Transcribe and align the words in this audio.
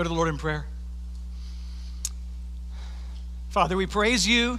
Go 0.00 0.04
to 0.04 0.08
the 0.08 0.14
Lord 0.14 0.30
in 0.30 0.38
prayer. 0.38 0.64
Father, 3.50 3.76
we 3.76 3.84
praise 3.84 4.26
you 4.26 4.58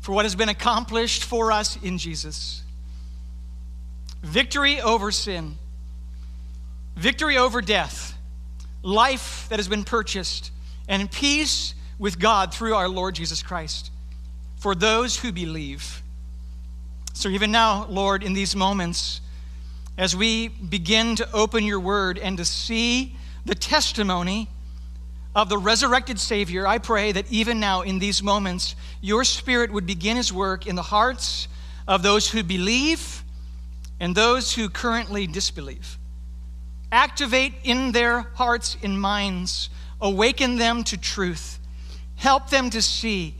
for 0.00 0.12
what 0.12 0.24
has 0.24 0.34
been 0.34 0.48
accomplished 0.48 1.24
for 1.24 1.52
us 1.52 1.76
in 1.82 1.98
Jesus 1.98 2.62
victory 4.22 4.80
over 4.80 5.12
sin, 5.12 5.58
victory 6.96 7.36
over 7.36 7.60
death, 7.60 8.14
life 8.82 9.46
that 9.50 9.58
has 9.58 9.68
been 9.68 9.84
purchased, 9.84 10.52
and 10.88 11.12
peace 11.12 11.74
with 11.98 12.18
God 12.18 12.54
through 12.54 12.74
our 12.74 12.88
Lord 12.88 13.16
Jesus 13.16 13.42
Christ 13.42 13.90
for 14.56 14.74
those 14.74 15.18
who 15.18 15.32
believe. 15.32 16.02
So, 17.12 17.28
even 17.28 17.50
now, 17.50 17.84
Lord, 17.90 18.22
in 18.22 18.32
these 18.32 18.56
moments, 18.56 19.20
as 19.98 20.16
we 20.16 20.48
begin 20.48 21.16
to 21.16 21.30
open 21.30 21.64
your 21.64 21.80
word 21.80 22.16
and 22.16 22.38
to 22.38 22.46
see 22.46 23.16
the 23.44 23.54
testimony 23.54 24.48
of 25.34 25.48
the 25.48 25.58
resurrected 25.58 26.18
Savior, 26.18 26.66
I 26.66 26.78
pray 26.78 27.12
that 27.12 27.30
even 27.30 27.60
now, 27.60 27.82
in 27.82 27.98
these 27.98 28.22
moments, 28.22 28.74
your 29.00 29.24
Spirit 29.24 29.72
would 29.72 29.86
begin 29.86 30.16
His 30.16 30.32
work 30.32 30.66
in 30.66 30.76
the 30.76 30.82
hearts 30.82 31.46
of 31.86 32.02
those 32.02 32.30
who 32.30 32.42
believe 32.42 33.22
and 34.00 34.14
those 34.14 34.54
who 34.54 34.68
currently 34.68 35.26
disbelieve. 35.26 35.98
Activate 36.90 37.54
in 37.62 37.92
their 37.92 38.22
hearts 38.34 38.76
and 38.82 39.00
minds, 39.00 39.70
awaken 40.00 40.56
them 40.56 40.82
to 40.84 40.96
truth, 40.96 41.58
help 42.16 42.50
them 42.50 42.70
to 42.70 42.82
see, 42.82 43.34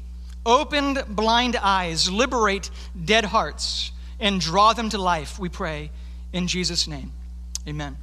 open 0.47 0.99
blind 1.09 1.57
eyes, 1.57 2.11
liberate 2.11 2.71
dead 3.05 3.25
hearts, 3.25 3.91
and 4.21 4.41
draw 4.41 4.73
them 4.73 4.91
to 4.91 4.99
life, 4.99 5.39
we 5.39 5.49
pray, 5.49 5.91
in 6.33 6.47
Jesus' 6.47 6.87
name. 6.87 7.11
Amen. 7.67 7.97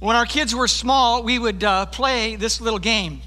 When 0.00 0.14
our 0.14 0.26
kids 0.26 0.54
were 0.54 0.68
small, 0.68 1.24
we 1.24 1.38
would 1.38 1.64
uh, 1.64 1.86
play 1.86 2.36
this 2.36 2.60
little 2.60 2.78
game. 2.78 3.20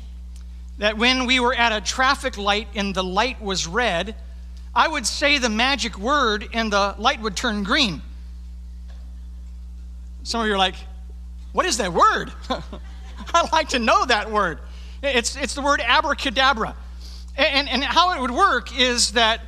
That 0.77 0.97
when 0.97 1.25
we 1.25 1.39
were 1.39 1.53
at 1.53 1.73
a 1.73 1.81
traffic 1.81 2.37
light 2.37 2.69
and 2.75 2.95
the 2.95 3.03
light 3.03 3.41
was 3.41 3.67
red, 3.67 4.15
I 4.73 4.87
would 4.87 5.05
say 5.05 5.37
the 5.37 5.49
magic 5.49 5.97
word 5.97 6.47
and 6.53 6.71
the 6.71 6.95
light 6.97 7.19
would 7.21 7.35
turn 7.35 7.63
green. 7.63 8.01
Some 10.23 10.41
of 10.41 10.47
you 10.47 10.53
are 10.53 10.57
like, 10.57 10.75
what 11.51 11.65
is 11.65 11.77
that 11.77 11.91
word? 11.91 12.31
I'd 13.33 13.51
like 13.51 13.69
to 13.69 13.79
know 13.79 14.05
that 14.05 14.31
word. 14.31 14.59
It's, 15.03 15.35
it's 15.35 15.55
the 15.55 15.61
word 15.61 15.81
abracadabra. 15.81 16.75
And, 17.35 17.67
and 17.67 17.83
how 17.83 18.15
it 18.15 18.21
would 18.21 18.31
work 18.31 18.77
is 18.77 19.11
that 19.11 19.41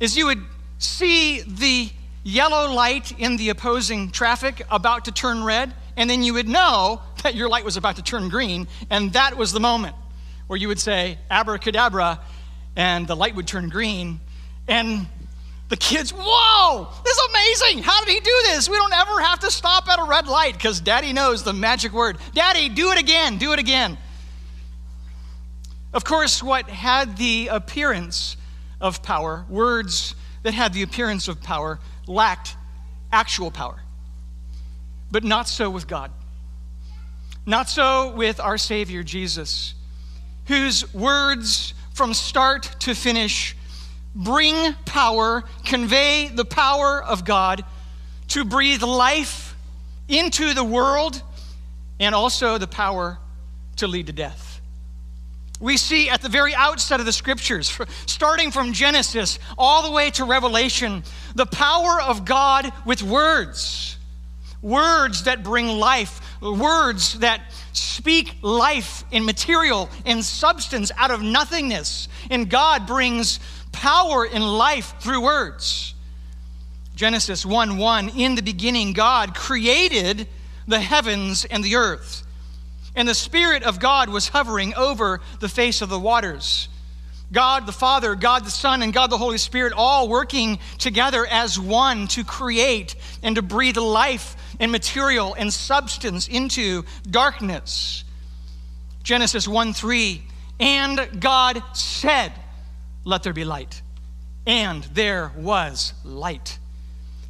is 0.00 0.16
you 0.16 0.26
would 0.26 0.42
see 0.78 1.42
the 1.42 1.90
yellow 2.22 2.72
light 2.72 3.18
in 3.18 3.36
the 3.36 3.50
opposing 3.50 4.10
traffic 4.10 4.66
about 4.70 5.04
to 5.06 5.12
turn 5.12 5.44
red, 5.44 5.72
and 5.96 6.08
then 6.08 6.22
you 6.22 6.34
would 6.34 6.48
know 6.48 7.02
that 7.22 7.34
your 7.34 7.48
light 7.48 7.64
was 7.64 7.76
about 7.76 7.96
to 7.96 8.02
turn 8.02 8.28
green, 8.28 8.68
and 8.90 9.12
that 9.12 9.36
was 9.36 9.52
the 9.52 9.60
moment 9.60 9.96
where 10.46 10.58
you 10.58 10.68
would 10.68 10.80
say, 10.80 11.18
abracadabra, 11.30 12.20
and 12.76 13.06
the 13.06 13.14
light 13.14 13.34
would 13.34 13.46
turn 13.46 13.68
green, 13.68 14.20
and 14.68 15.06
the 15.68 15.76
kids, 15.76 16.12
whoa, 16.14 16.88
this 17.04 17.16
is 17.16 17.28
amazing. 17.30 17.82
How 17.82 18.04
did 18.04 18.12
he 18.12 18.20
do 18.20 18.42
this? 18.46 18.68
We 18.68 18.76
don't 18.76 18.92
ever 18.92 19.20
have 19.20 19.40
to 19.40 19.50
stop 19.50 19.88
at 19.88 19.98
a 19.98 20.04
red 20.04 20.26
light 20.26 20.52
because 20.52 20.80
daddy 20.80 21.12
knows 21.12 21.42
the 21.42 21.52
magic 21.52 21.92
word. 21.92 22.18
Daddy, 22.34 22.68
do 22.68 22.90
it 22.90 22.98
again, 22.98 23.38
do 23.38 23.52
it 23.52 23.58
again. 23.58 23.96
Of 25.94 26.04
course, 26.04 26.42
what 26.42 26.68
had 26.68 27.16
the 27.16 27.48
appearance 27.48 28.36
of 28.80 29.02
power, 29.02 29.46
words 29.48 30.14
that 30.42 30.52
had 30.52 30.74
the 30.74 30.82
appearance 30.82 31.28
of 31.28 31.40
power, 31.40 31.78
lacked 32.06 32.56
actual 33.12 33.50
power. 33.50 33.83
But 35.14 35.22
not 35.22 35.48
so 35.48 35.70
with 35.70 35.86
God. 35.86 36.10
Not 37.46 37.68
so 37.68 38.10
with 38.16 38.40
our 38.40 38.58
Savior 38.58 39.04
Jesus, 39.04 39.74
whose 40.46 40.92
words 40.92 41.72
from 41.92 42.14
start 42.14 42.74
to 42.80 42.96
finish 42.96 43.56
bring 44.16 44.72
power, 44.86 45.44
convey 45.64 46.30
the 46.34 46.44
power 46.44 47.00
of 47.00 47.24
God 47.24 47.64
to 48.30 48.44
breathe 48.44 48.82
life 48.82 49.54
into 50.08 50.52
the 50.52 50.64
world 50.64 51.22
and 52.00 52.12
also 52.12 52.58
the 52.58 52.66
power 52.66 53.16
to 53.76 53.86
lead 53.86 54.08
to 54.08 54.12
death. 54.12 54.60
We 55.60 55.76
see 55.76 56.10
at 56.10 56.22
the 56.22 56.28
very 56.28 56.56
outset 56.56 56.98
of 56.98 57.06
the 57.06 57.12
scriptures, 57.12 57.78
starting 58.06 58.50
from 58.50 58.72
Genesis 58.72 59.38
all 59.56 59.84
the 59.84 59.92
way 59.92 60.10
to 60.10 60.24
Revelation, 60.24 61.04
the 61.36 61.46
power 61.46 62.02
of 62.02 62.24
God 62.24 62.72
with 62.84 63.00
words. 63.00 63.96
Words 64.64 65.24
that 65.24 65.42
bring 65.44 65.68
life, 65.68 66.22
words 66.40 67.18
that 67.18 67.42
speak 67.74 68.36
life 68.40 69.04
in 69.10 69.26
material 69.26 69.90
in 70.06 70.22
substance 70.22 70.90
out 70.96 71.10
of 71.10 71.20
nothingness. 71.20 72.08
And 72.30 72.48
God 72.48 72.86
brings 72.86 73.40
power 73.72 74.24
and 74.24 74.42
life 74.42 74.94
through 75.00 75.20
words. 75.20 75.94
Genesis 76.96 77.44
1 77.44 77.76
1 77.76 78.08
In 78.16 78.36
the 78.36 78.42
beginning, 78.42 78.94
God 78.94 79.34
created 79.34 80.28
the 80.66 80.80
heavens 80.80 81.44
and 81.44 81.62
the 81.62 81.76
earth. 81.76 82.22
And 82.96 83.06
the 83.06 83.14
Spirit 83.14 83.64
of 83.64 83.78
God 83.78 84.08
was 84.08 84.28
hovering 84.28 84.74
over 84.76 85.20
the 85.40 85.48
face 85.50 85.82
of 85.82 85.90
the 85.90 85.98
waters. 86.00 86.70
God 87.34 87.66
the 87.66 87.72
Father, 87.72 88.14
God 88.14 88.44
the 88.44 88.50
Son, 88.50 88.80
and 88.82 88.92
God 88.92 89.10
the 89.10 89.18
Holy 89.18 89.38
Spirit 89.38 89.74
all 89.76 90.08
working 90.08 90.60
together 90.78 91.26
as 91.26 91.58
one 91.58 92.06
to 92.08 92.24
create 92.24 92.94
and 93.22 93.36
to 93.36 93.42
breathe 93.42 93.76
life 93.76 94.36
and 94.60 94.70
material 94.70 95.34
and 95.34 95.52
substance 95.52 96.28
into 96.28 96.84
darkness. 97.10 98.04
Genesis 99.02 99.48
1 99.48 99.72
3. 99.72 100.22
And 100.60 101.20
God 101.20 101.62
said, 101.74 102.32
Let 103.04 103.24
there 103.24 103.32
be 103.32 103.44
light. 103.44 103.82
And 104.46 104.84
there 104.84 105.32
was 105.36 105.92
light. 106.04 106.58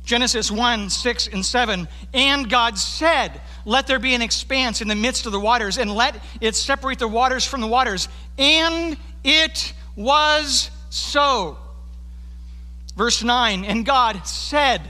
Genesis 0.05 0.51
1 0.51 0.91
6 0.91 1.29
and 1.29 1.45
7. 1.45 1.89
And 2.13 2.51
God 2.51 2.77
said, 2.77 3.41
Let 3.65 3.87
there 3.87 3.99
be 3.99 4.15
an 4.15 4.21
expanse 4.21 4.83
in 4.83 4.89
the 4.89 4.95
midst 4.95 5.25
of 5.25 5.33
the 5.33 5.41
waters, 5.41 5.79
and 5.79 5.91
let 5.91 6.23
it 6.43 6.55
separate 6.55 6.99
the 6.99 7.09
waters 7.09 7.47
from 7.47 7.63
the 7.63 7.67
waters. 7.67 8.09
And 8.37 8.99
it 9.25 9.73
was 9.97 10.71
so. 10.91 11.59
Verse 12.97 13.23
9. 13.23 13.65
And 13.65 13.85
God 13.85 14.27
said, 14.27 14.81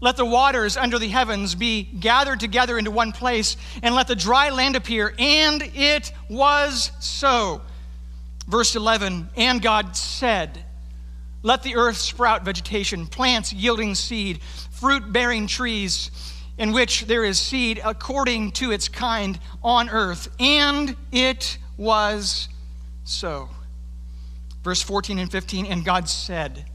Let 0.00 0.16
the 0.16 0.26
waters 0.26 0.76
under 0.76 0.98
the 0.98 1.08
heavens 1.08 1.54
be 1.54 1.82
gathered 1.82 2.40
together 2.40 2.78
into 2.78 2.90
one 2.90 3.12
place, 3.12 3.56
and 3.82 3.94
let 3.94 4.08
the 4.08 4.16
dry 4.16 4.50
land 4.50 4.76
appear. 4.76 5.14
And 5.18 5.62
it 5.74 6.12
was 6.28 6.92
so. 7.00 7.62
Verse 8.46 8.76
11. 8.76 9.30
And 9.36 9.62
God 9.62 9.96
said, 9.96 10.64
let 11.42 11.62
the 11.62 11.76
earth 11.76 11.96
sprout 11.96 12.44
vegetation, 12.44 13.06
plants 13.06 13.52
yielding 13.52 13.94
seed, 13.94 14.42
fruit 14.42 15.10
bearing 15.10 15.46
trees, 15.46 16.10
in 16.58 16.72
which 16.72 17.06
there 17.06 17.24
is 17.24 17.38
seed 17.38 17.80
according 17.82 18.52
to 18.52 18.70
its 18.70 18.88
kind 18.88 19.38
on 19.64 19.88
earth. 19.88 20.28
And 20.38 20.96
it 21.10 21.56
was 21.78 22.48
so. 23.04 23.48
Verse 24.62 24.82
14 24.82 25.18
and 25.18 25.30
15 25.30 25.66
And 25.66 25.84
God 25.84 26.08
said, 26.08 26.66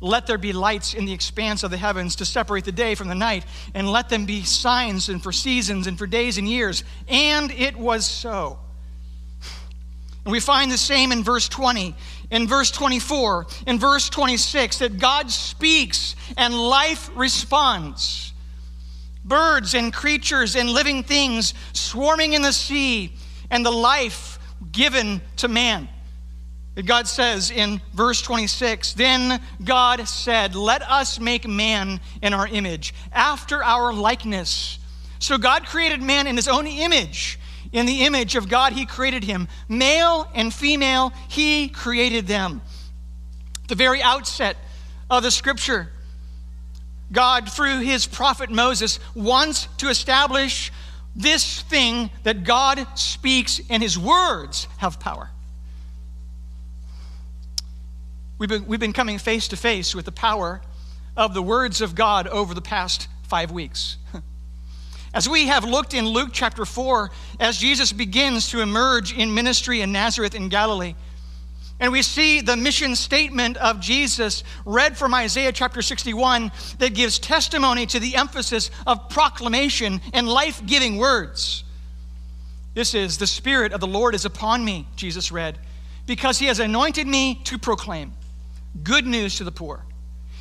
Let 0.00 0.26
there 0.26 0.38
be 0.38 0.52
lights 0.52 0.94
in 0.94 1.04
the 1.04 1.12
expanse 1.12 1.62
of 1.62 1.70
the 1.70 1.76
heavens 1.76 2.16
to 2.16 2.24
separate 2.24 2.64
the 2.64 2.72
day 2.72 2.94
from 2.94 3.08
the 3.08 3.14
night, 3.14 3.44
and 3.74 3.90
let 3.90 4.08
them 4.08 4.26
be 4.26 4.42
signs 4.42 5.08
and 5.08 5.22
for 5.22 5.32
seasons 5.32 5.86
and 5.86 5.98
for 5.98 6.06
days 6.06 6.38
and 6.38 6.48
years. 6.48 6.84
And 7.08 7.50
it 7.50 7.76
was 7.76 8.06
so. 8.06 8.58
And 10.24 10.32
we 10.32 10.40
find 10.40 10.70
the 10.70 10.78
same 10.78 11.10
in 11.12 11.22
verse 11.24 11.48
20 11.48 11.94
in 12.30 12.46
verse 12.46 12.70
24, 12.70 13.46
in 13.66 13.78
verse 13.78 14.08
26, 14.10 14.78
that 14.78 14.98
God 14.98 15.30
speaks 15.30 16.14
and 16.36 16.54
life 16.54 17.10
responds. 17.14 18.32
Birds 19.24 19.74
and 19.74 19.92
creatures 19.92 20.54
and 20.56 20.68
living 20.68 21.02
things 21.02 21.54
swarming 21.72 22.34
in 22.34 22.42
the 22.42 22.52
sea, 22.52 23.12
and 23.50 23.64
the 23.64 23.70
life 23.70 24.38
given 24.72 25.22
to 25.36 25.48
man. 25.48 25.88
God 26.86 27.08
says 27.08 27.50
in 27.50 27.80
verse 27.92 28.22
26 28.22 28.92
Then 28.94 29.40
God 29.64 30.06
said, 30.06 30.54
Let 30.54 30.82
us 30.82 31.18
make 31.18 31.48
man 31.48 32.00
in 32.22 32.32
our 32.32 32.46
image, 32.46 32.94
after 33.12 33.62
our 33.64 33.92
likeness. 33.92 34.78
So 35.18 35.38
God 35.38 35.66
created 35.66 36.00
man 36.00 36.26
in 36.26 36.36
his 36.36 36.46
own 36.46 36.66
image. 36.66 37.38
In 37.72 37.86
the 37.86 38.04
image 38.04 38.34
of 38.34 38.48
God, 38.48 38.72
He 38.72 38.86
created 38.86 39.24
him. 39.24 39.48
Male 39.68 40.26
and 40.34 40.54
female, 40.54 41.12
He 41.28 41.68
created 41.68 42.26
them. 42.26 42.62
The 43.68 43.74
very 43.74 44.00
outset 44.00 44.56
of 45.10 45.22
the 45.22 45.30
scripture, 45.30 45.90
God, 47.12 47.50
through 47.50 47.80
His 47.80 48.06
prophet 48.06 48.50
Moses, 48.50 48.98
wants 49.14 49.68
to 49.78 49.90
establish 49.90 50.72
this 51.14 51.60
thing 51.62 52.10
that 52.22 52.44
God 52.44 52.86
speaks 52.94 53.60
and 53.68 53.82
His 53.82 53.98
words 53.98 54.66
have 54.78 54.98
power. 54.98 55.30
We've 58.38 58.48
been, 58.48 58.66
we've 58.66 58.80
been 58.80 58.92
coming 58.92 59.18
face 59.18 59.48
to 59.48 59.56
face 59.56 59.94
with 59.94 60.04
the 60.04 60.12
power 60.12 60.60
of 61.16 61.34
the 61.34 61.42
words 61.42 61.80
of 61.80 61.96
God 61.96 62.28
over 62.28 62.54
the 62.54 62.62
past 62.62 63.08
five 63.24 63.50
weeks. 63.50 63.96
As 65.14 65.28
we 65.28 65.48
have 65.48 65.64
looked 65.64 65.92
in 65.92 66.06
Luke 66.06 66.30
chapter 66.32 66.64
4, 66.64 67.10
as 67.40 67.56
Jesus 67.56 67.92
begins 67.92 68.50
to 68.50 68.60
emerge 68.60 69.16
in 69.16 69.32
ministry 69.32 69.80
in 69.80 69.90
Nazareth 69.90 70.34
in 70.34 70.50
Galilee, 70.50 70.94
and 71.80 71.90
we 71.92 72.02
see 72.02 72.42
the 72.42 72.56
mission 72.56 72.94
statement 72.94 73.56
of 73.56 73.80
Jesus 73.80 74.44
read 74.66 74.98
from 74.98 75.14
Isaiah 75.14 75.50
chapter 75.50 75.80
61 75.80 76.52
that 76.78 76.94
gives 76.94 77.18
testimony 77.18 77.86
to 77.86 77.98
the 77.98 78.16
emphasis 78.16 78.70
of 78.86 79.08
proclamation 79.08 80.02
and 80.12 80.28
life 80.28 80.64
giving 80.66 80.98
words. 80.98 81.64
This 82.74 82.94
is, 82.94 83.16
The 83.16 83.26
Spirit 83.26 83.72
of 83.72 83.80
the 83.80 83.86
Lord 83.86 84.14
is 84.14 84.26
upon 84.26 84.62
me, 84.64 84.86
Jesus 84.94 85.32
read, 85.32 85.58
because 86.06 86.38
he 86.38 86.46
has 86.46 86.60
anointed 86.60 87.06
me 87.06 87.40
to 87.44 87.58
proclaim 87.58 88.12
good 88.82 89.06
news 89.06 89.36
to 89.36 89.44
the 89.44 89.52
poor. 89.52 89.84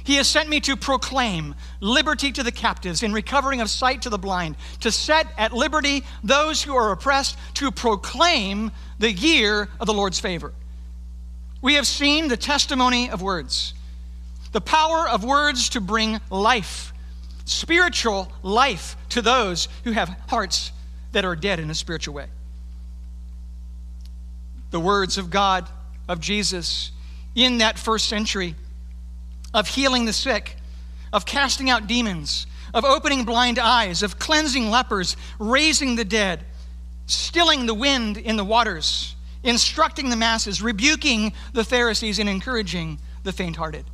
He 0.04 0.16
has 0.16 0.28
sent 0.30 0.48
me 0.48 0.62
to 0.62 0.78
proclaim 0.78 1.54
liberty 1.82 2.32
to 2.32 2.42
the 2.42 2.52
captives 2.52 3.04
and 3.04 3.14
recovering 3.14 3.60
of 3.60 3.70
sight 3.70 4.04
to 4.04 4.10
the 4.10 4.18
blind, 4.18 4.56
to 4.80 4.90
set 4.90 5.28
at 5.38 5.52
liberty 5.52 6.06
those 6.24 6.64
who 6.64 6.76
are 6.76 6.94
oppressed, 6.94 7.38
to 7.56 7.72
proclaim 7.72 8.72
the 9.00 9.12
year 9.12 9.68
of 9.82 9.86
the 9.86 9.94
Lord's 9.94 10.20
favor. 10.20 10.54
We 11.62 11.74
have 11.74 11.86
seen 11.86 12.30
the 12.30 12.38
testimony 12.38 13.10
of 13.10 13.22
words, 13.22 13.74
the 14.54 14.62
power 14.62 15.10
of 15.10 15.26
words 15.26 15.68
to 15.70 15.82
bring 15.82 16.22
life, 16.30 16.94
spiritual 17.44 18.32
life 18.44 18.96
to 19.10 19.22
those 19.22 19.68
who 19.84 19.92
have 19.92 20.08
hearts 20.28 20.72
that 21.12 21.26
are 21.26 21.36
dead 21.36 21.60
in 21.60 21.70
a 21.70 21.76
spiritual 21.76 22.14
way. 22.14 22.28
The 24.72 24.80
words 24.80 25.18
of 25.18 25.30
God, 25.30 25.68
of 26.08 26.22
Jesus, 26.22 26.92
in 27.38 27.60
that 27.60 27.80
first 27.80 28.10
century, 28.10 28.56
of 29.54 29.70
healing 29.70 30.04
the 30.04 30.12
sick, 30.12 30.58
of 31.14 31.26
casting 31.26 31.70
out 31.70 31.88
demons, 31.88 32.48
of 32.74 32.84
opening 32.84 33.24
blind 33.24 33.58
eyes, 33.58 34.04
of 34.04 34.20
cleansing 34.20 34.70
lepers, 34.70 35.16
raising 35.40 35.96
the 35.96 36.04
dead, 36.04 36.44
stilling 37.06 37.66
the 37.66 37.74
wind 37.74 38.18
in 38.18 38.36
the 38.36 38.44
waters 38.44 39.16
instructing 39.48 40.10
the 40.10 40.16
masses, 40.16 40.62
rebuking 40.62 41.34
the 41.54 41.64
Pharisees, 41.64 42.20
and 42.20 42.30
encouraging 42.30 43.00
the 43.24 43.32
faint 43.32 43.56
hearted. 43.56 43.86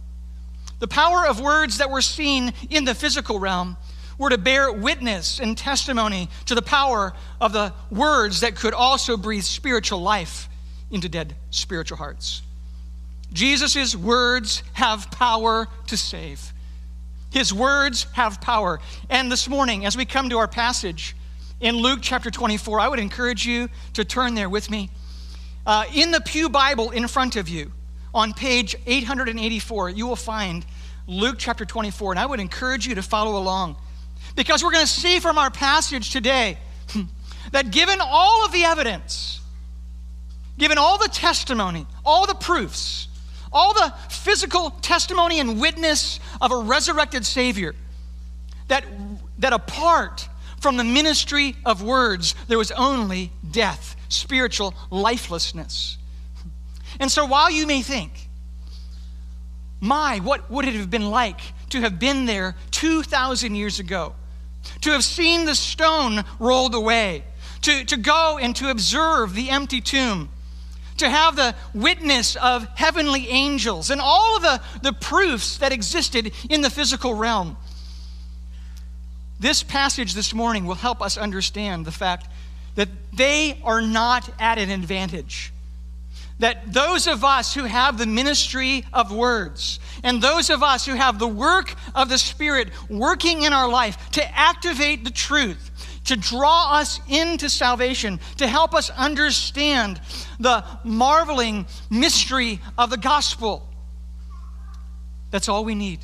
The 0.80 0.88
power 0.88 1.26
of 1.28 1.40
words 1.40 1.78
that 1.78 1.90
were 1.90 2.02
seen 2.02 2.54
in 2.70 2.86
the 2.86 2.96
physical 2.96 3.40
realm 3.40 3.78
were 4.18 4.30
to 4.30 4.38
bear 4.38 4.72
witness 4.72 5.40
and 5.40 5.58
testimony 5.58 6.30
to 6.46 6.56
the 6.56 6.62
power 6.62 7.14
of 7.40 7.54
the 7.54 7.74
words 7.90 8.42
that 8.42 8.56
could 8.56 8.74
also 8.74 9.18
breathe 9.18 9.44
spiritual 9.44 10.02
life 10.02 10.50
into 10.92 11.10
dead 11.10 11.36
spiritual 11.52 11.98
hearts. 11.98 12.42
Jesus' 13.34 13.96
words 13.96 14.64
have 14.74 15.10
power 15.12 15.68
to 15.88 15.98
save. 15.98 16.54
His 17.32 17.52
words 17.52 18.06
have 18.14 18.40
power. 18.40 18.80
And 19.10 19.32
this 19.32 19.50
morning, 19.50 19.86
as 19.86 19.98
we 19.98 20.06
come 20.06 20.30
to 20.30 20.38
our 20.38 20.48
passage 20.48 21.16
in 21.60 21.76
Luke 21.78 22.00
chapter 22.02 22.30
24, 22.30 22.80
I 22.80 22.88
would 22.88 23.00
encourage 23.00 23.46
you 23.46 23.70
to 23.94 24.06
turn 24.06 24.36
there 24.36 24.50
with 24.50 24.70
me. 24.70 24.92
Uh, 25.66 25.86
in 25.96 26.12
the 26.12 26.22
Pew 26.22 26.48
Bible 26.48 26.92
in 26.92 27.08
front 27.08 27.36
of 27.36 27.50
you, 27.50 27.72
on 28.14 28.34
page 28.34 28.76
884, 28.86 29.90
you 29.90 30.06
will 30.06 30.16
find 30.16 30.64
Luke 31.08 31.38
chapter 31.40 31.66
24, 31.66 32.12
and 32.12 32.20
I 32.20 32.26
would 32.28 32.40
encourage 32.40 32.86
you 32.86 32.96
to 32.96 33.02
follow 33.02 33.38
along 33.38 33.78
because 34.36 34.64
we're 34.64 34.72
going 34.72 34.86
to 34.86 34.92
see 34.92 35.20
from 35.20 35.38
our 35.38 35.50
passage 35.50 36.12
today 36.12 36.58
that 37.52 37.72
given 37.72 38.00
all 38.00 38.46
of 38.46 38.52
the 38.52 38.64
evidence, 38.64 39.42
given 40.60 40.78
all 40.78 41.00
the 41.00 41.10
testimony, 41.10 41.88
all 42.06 42.28
the 42.28 42.36
proofs, 42.36 43.08
all 43.54 43.74
the 43.74 43.94
physical 44.10 44.72
testimony 44.82 45.40
and 45.40 45.62
witness 45.62 46.20
of 46.42 46.52
a 46.52 46.58
resurrected 46.58 47.26
Savior, 47.26 47.76
that, 48.68 48.86
that 49.40 49.54
apart 49.54 50.28
from 50.60 50.78
the 50.78 50.84
ministry 50.84 51.56
of 51.66 51.84
words, 51.84 52.36
there 52.48 52.58
was 52.58 52.72
only 52.72 53.32
death 53.52 53.96
spiritual 54.10 54.74
lifelessness. 54.90 55.98
And 57.00 57.12
so 57.12 57.26
while 57.26 57.52
you 57.52 57.68
may 57.68 57.82
think, 57.82 58.30
my, 59.82 60.20
what 60.20 60.50
would 60.50 60.66
it 60.66 60.76
have 60.76 60.90
been 60.90 61.10
like 61.10 61.42
to 61.70 61.82
have 61.82 62.00
been 62.00 62.26
there 62.26 62.56
2,000 62.72 63.56
years 63.56 63.80
ago? 63.80 64.16
To 64.82 64.92
have 64.92 65.04
seen 65.04 65.46
the 65.46 65.56
stone 65.56 66.24
rolled 66.40 66.74
away, 66.74 67.26
to, 67.64 67.84
to 67.84 67.98
go 67.98 68.38
and 68.42 68.56
to 68.56 68.70
observe 68.70 69.34
the 69.34 69.50
empty 69.50 69.82
tomb, 69.82 70.30
to 71.04 71.10
have 71.10 71.36
the 71.36 71.56
witness 71.74 72.36
of 72.36 72.68
heavenly 72.76 73.30
angels 73.30 73.90
and 73.90 74.02
all 74.02 74.38
of 74.38 74.42
the, 74.42 74.62
the 74.82 74.94
proofs 74.94 75.58
that 75.58 75.72
existed 75.72 76.32
in 76.50 76.62
the 76.62 76.70
physical 76.70 77.14
realm. 77.14 77.58
This 79.40 79.62
passage 79.62 80.14
this 80.14 80.34
morning 80.34 80.66
will 80.66 80.76
help 80.76 81.02
us 81.02 81.18
understand 81.18 81.86
the 81.86 81.92
fact 81.92 82.28
that 82.76 82.90
they 83.14 83.60
are 83.64 83.82
not 83.82 84.30
at 84.40 84.58
an 84.58 84.70
advantage. 84.70 85.52
That 86.40 86.74
those 86.74 87.08
of 87.08 87.24
us 87.24 87.54
who 87.54 87.66
have 87.66 87.98
the 87.98 88.06
ministry 88.06 88.86
of 88.92 89.12
words 89.12 89.80
and 90.04 90.22
those 90.22 90.50
of 90.50 90.64
us 90.64 90.86
who 90.86 90.96
have 90.96 91.20
the 91.20 91.28
work 91.28 91.76
of 91.94 92.10
the 92.10 92.18
Spirit 92.18 92.70
working 92.90 93.44
in 93.44 93.54
our 93.54 93.70
life 93.70 94.12
to 94.12 94.38
activate 94.38 95.04
the 95.04 95.12
truth, 95.12 95.72
to 96.06 96.16
draw 96.16 96.74
us 96.74 97.00
into 97.08 97.50
salvation, 97.50 98.20
to 98.38 98.48
help 98.48 98.74
us 98.74 98.90
understand 98.90 100.02
the 100.40 100.64
marveling 100.84 101.66
mystery 101.90 102.60
of 102.78 102.90
the 102.90 102.98
gospel. 102.98 103.68
That's 105.32 105.50
all 105.50 105.64
we 105.66 105.76
need. 105.76 106.00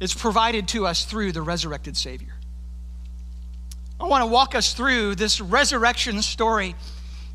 It's 0.00 0.14
provided 0.14 0.68
to 0.68 0.86
us 0.86 1.04
through 1.04 1.32
the 1.32 1.42
resurrected 1.42 1.96
Savior. 1.96 2.34
I 4.00 4.06
want 4.06 4.22
to 4.22 4.26
walk 4.26 4.54
us 4.54 4.74
through 4.74 5.14
this 5.14 5.40
resurrection 5.40 6.20
story 6.20 6.74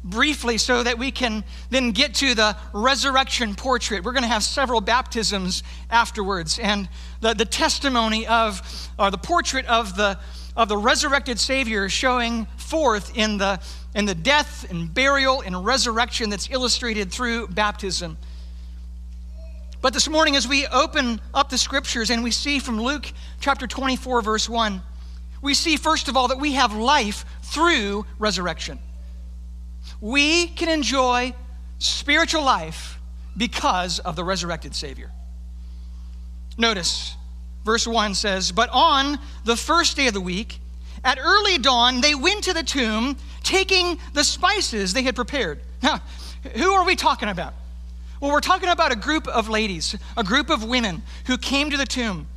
briefly 0.04 0.58
so 0.58 0.84
that 0.84 0.98
we 0.98 1.12
can 1.12 1.44
then 1.70 1.92
get 1.92 2.16
to 2.16 2.36
the 2.36 2.56
resurrection 2.74 3.56
portrait. 3.56 4.04
We're 4.04 4.12
going 4.12 4.24
to 4.24 4.30
have 4.30 4.44
several 4.44 4.82
baptisms 4.82 5.64
afterwards, 5.90 6.60
and 6.60 6.90
the, 7.22 7.34
the 7.34 7.46
testimony 7.46 8.28
of, 8.28 8.62
or 8.98 9.12
the 9.12 9.18
portrait 9.18 9.66
of 9.66 9.96
the, 9.96 10.20
of 10.60 10.68
the 10.68 10.78
resurrected 10.78 11.40
Savior 11.40 11.88
showing 11.88 12.46
forth 12.58 13.16
in 13.16 13.38
the, 13.38 13.62
in 13.96 14.04
the 14.04 14.14
death 14.14 14.70
and 14.70 14.94
burial 14.94 15.40
and 15.40 15.66
resurrection 15.66 16.30
that's 16.30 16.50
illustrated 16.52 17.14
through 17.14 17.48
baptism. 17.48 18.18
But 19.82 19.94
this 19.94 20.10
morning, 20.10 20.36
as 20.36 20.50
we 20.50 20.68
open 20.68 21.22
up 21.34 21.50
the 21.50 21.58
scriptures 21.58 22.10
and 22.10 22.26
we 22.26 22.32
see 22.32 22.60
from 22.60 22.78
Luke 22.78 23.10
chapter 23.40 23.68
24, 23.68 24.22
verse 24.22 24.50
1, 24.50 24.82
we 25.42 25.54
see, 25.54 25.78
first 25.78 26.10
of 26.10 26.18
all, 26.18 26.28
that 26.28 26.40
we 26.40 26.52
have 26.52 26.76
life 26.76 27.24
through 27.42 28.06
resurrection. 28.20 28.80
We 30.02 30.48
can 30.48 30.68
enjoy 30.68 31.34
spiritual 31.78 32.44
life 32.44 33.00
because 33.38 34.00
of 34.00 34.18
the 34.18 34.26
resurrected 34.26 34.76
Savior. 34.76 35.10
Notice, 36.58 37.16
verse 37.66 37.88
1 37.88 38.16
says, 38.16 38.52
But 38.52 38.70
on 38.72 39.20
the 39.46 39.56
first 39.56 39.96
day 39.96 40.08
of 40.08 40.14
the 40.14 40.22
week, 40.22 40.60
at 41.04 41.18
early 41.20 41.58
dawn, 41.58 42.02
they 42.02 42.16
went 42.16 42.44
to 42.46 42.54
the 42.54 42.64
tomb, 42.64 43.18
taking 43.44 44.00
the 44.14 44.24
spices 44.24 44.94
they 44.94 45.04
had 45.04 45.16
prepared. 45.16 45.60
Now, 45.82 46.02
who 46.56 46.72
are 46.74 46.86
we 46.86 46.96
talking 46.96 47.30
about? 47.30 47.54
Well, 48.20 48.32
we're 48.32 48.42
talking 48.42 48.70
about 48.70 48.92
a 48.92 48.98
group 48.98 49.28
of 49.28 49.48
ladies, 49.48 49.96
a 50.18 50.24
group 50.24 50.50
of 50.50 50.64
women 50.64 51.04
who 51.26 51.38
came 51.38 51.70
to 51.70 51.78
the 51.78 51.86
tomb 51.86 52.28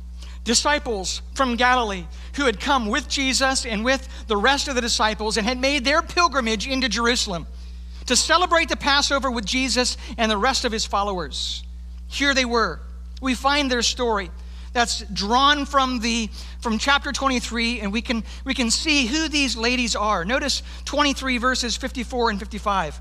disciples 0.43 1.21
from 1.35 1.55
Galilee 1.55 2.05
who 2.35 2.45
had 2.45 2.59
come 2.59 2.87
with 2.87 3.07
Jesus 3.07 3.65
and 3.65 3.83
with 3.83 4.07
the 4.27 4.35
rest 4.35 4.67
of 4.67 4.75
the 4.75 4.81
disciples 4.81 5.37
and 5.37 5.45
had 5.45 5.59
made 5.59 5.85
their 5.85 6.01
pilgrimage 6.01 6.67
into 6.67 6.89
Jerusalem 6.89 7.47
to 8.05 8.15
celebrate 8.15 8.69
the 8.69 8.75
Passover 8.75 9.31
with 9.31 9.45
Jesus 9.45 9.97
and 10.17 10.29
the 10.29 10.37
rest 10.37 10.65
of 10.65 10.71
his 10.71 10.85
followers. 10.85 11.63
Here 12.07 12.33
they 12.33 12.45
were. 12.45 12.81
We 13.21 13.35
find 13.35 13.71
their 13.71 13.81
story 13.81 14.29
that's 14.73 15.01
drawn 15.13 15.65
from 15.65 15.99
the 15.99 16.29
from 16.59 16.77
chapter 16.79 17.11
23 17.11 17.81
and 17.81 17.93
we 17.93 18.01
can 18.01 18.23
we 18.43 18.53
can 18.53 18.69
see 18.71 19.05
who 19.05 19.29
these 19.29 19.55
ladies 19.55 19.95
are. 19.95 20.25
Notice 20.25 20.63
23 20.85 21.37
verses 21.37 21.77
54 21.77 22.31
and 22.31 22.39
55. 22.39 22.99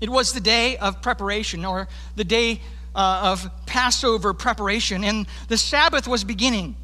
It 0.00 0.08
was 0.08 0.32
the 0.32 0.40
day 0.40 0.76
of 0.76 1.02
preparation 1.02 1.64
or 1.64 1.88
the 2.14 2.24
day 2.24 2.60
uh, 2.94 3.20
of 3.24 3.50
Passover 3.66 4.32
preparation, 4.32 5.04
and 5.04 5.26
the 5.48 5.58
Sabbath 5.58 6.06
was 6.06 6.24
beginning. 6.24 6.76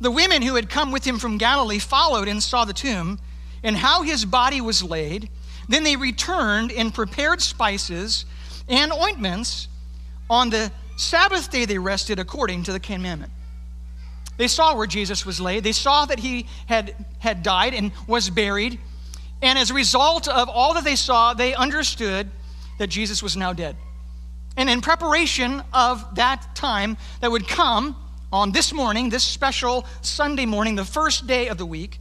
The 0.00 0.10
women 0.10 0.42
who 0.42 0.54
had 0.54 0.68
come 0.68 0.92
with 0.92 1.06
him 1.06 1.18
from 1.18 1.38
Galilee 1.38 1.78
followed 1.78 2.28
and 2.28 2.42
saw 2.42 2.64
the 2.64 2.72
tomb 2.72 3.18
and 3.62 3.76
how 3.76 4.02
his 4.02 4.24
body 4.24 4.60
was 4.60 4.82
laid. 4.82 5.28
Then 5.68 5.84
they 5.84 5.96
returned 5.96 6.72
and 6.72 6.92
prepared 6.92 7.40
spices 7.40 8.26
and 8.68 8.92
ointments. 8.92 9.68
On 10.30 10.48
the 10.48 10.72
Sabbath 10.96 11.50
day, 11.50 11.64
they 11.64 11.78
rested 11.78 12.18
according 12.18 12.64
to 12.64 12.72
the 12.72 12.80
commandment. 12.80 13.32
They 14.36 14.48
saw 14.48 14.76
where 14.76 14.86
Jesus 14.86 15.24
was 15.24 15.40
laid. 15.40 15.64
They 15.64 15.72
saw 15.72 16.06
that 16.06 16.18
he 16.18 16.46
had, 16.66 16.94
had 17.18 17.42
died 17.42 17.74
and 17.74 17.92
was 18.06 18.30
buried. 18.30 18.78
And 19.42 19.58
as 19.58 19.70
a 19.70 19.74
result 19.74 20.26
of 20.28 20.48
all 20.48 20.74
that 20.74 20.84
they 20.84 20.96
saw, 20.96 21.34
they 21.34 21.54
understood 21.54 22.30
that 22.78 22.88
Jesus 22.88 23.22
was 23.22 23.36
now 23.36 23.52
dead. 23.52 23.76
And 24.56 24.70
in 24.70 24.80
preparation 24.80 25.62
of 25.72 26.14
that 26.16 26.54
time 26.54 26.96
that 27.20 27.30
would 27.30 27.48
come 27.48 27.96
on 28.32 28.52
this 28.52 28.72
morning, 28.72 29.10
this 29.10 29.24
special 29.24 29.86
Sunday 30.00 30.46
morning, 30.46 30.74
the 30.74 30.84
first 30.84 31.26
day 31.26 31.48
of 31.48 31.58
the 31.58 31.66
week, 31.66 32.00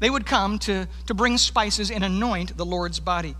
they 0.00 0.08
would 0.08 0.26
come 0.26 0.58
to, 0.60 0.86
to 1.06 1.14
bring 1.14 1.36
spices 1.38 1.90
and 1.90 2.04
anoint 2.04 2.56
the 2.56 2.64
Lord's 2.64 3.00
body. 3.00 3.34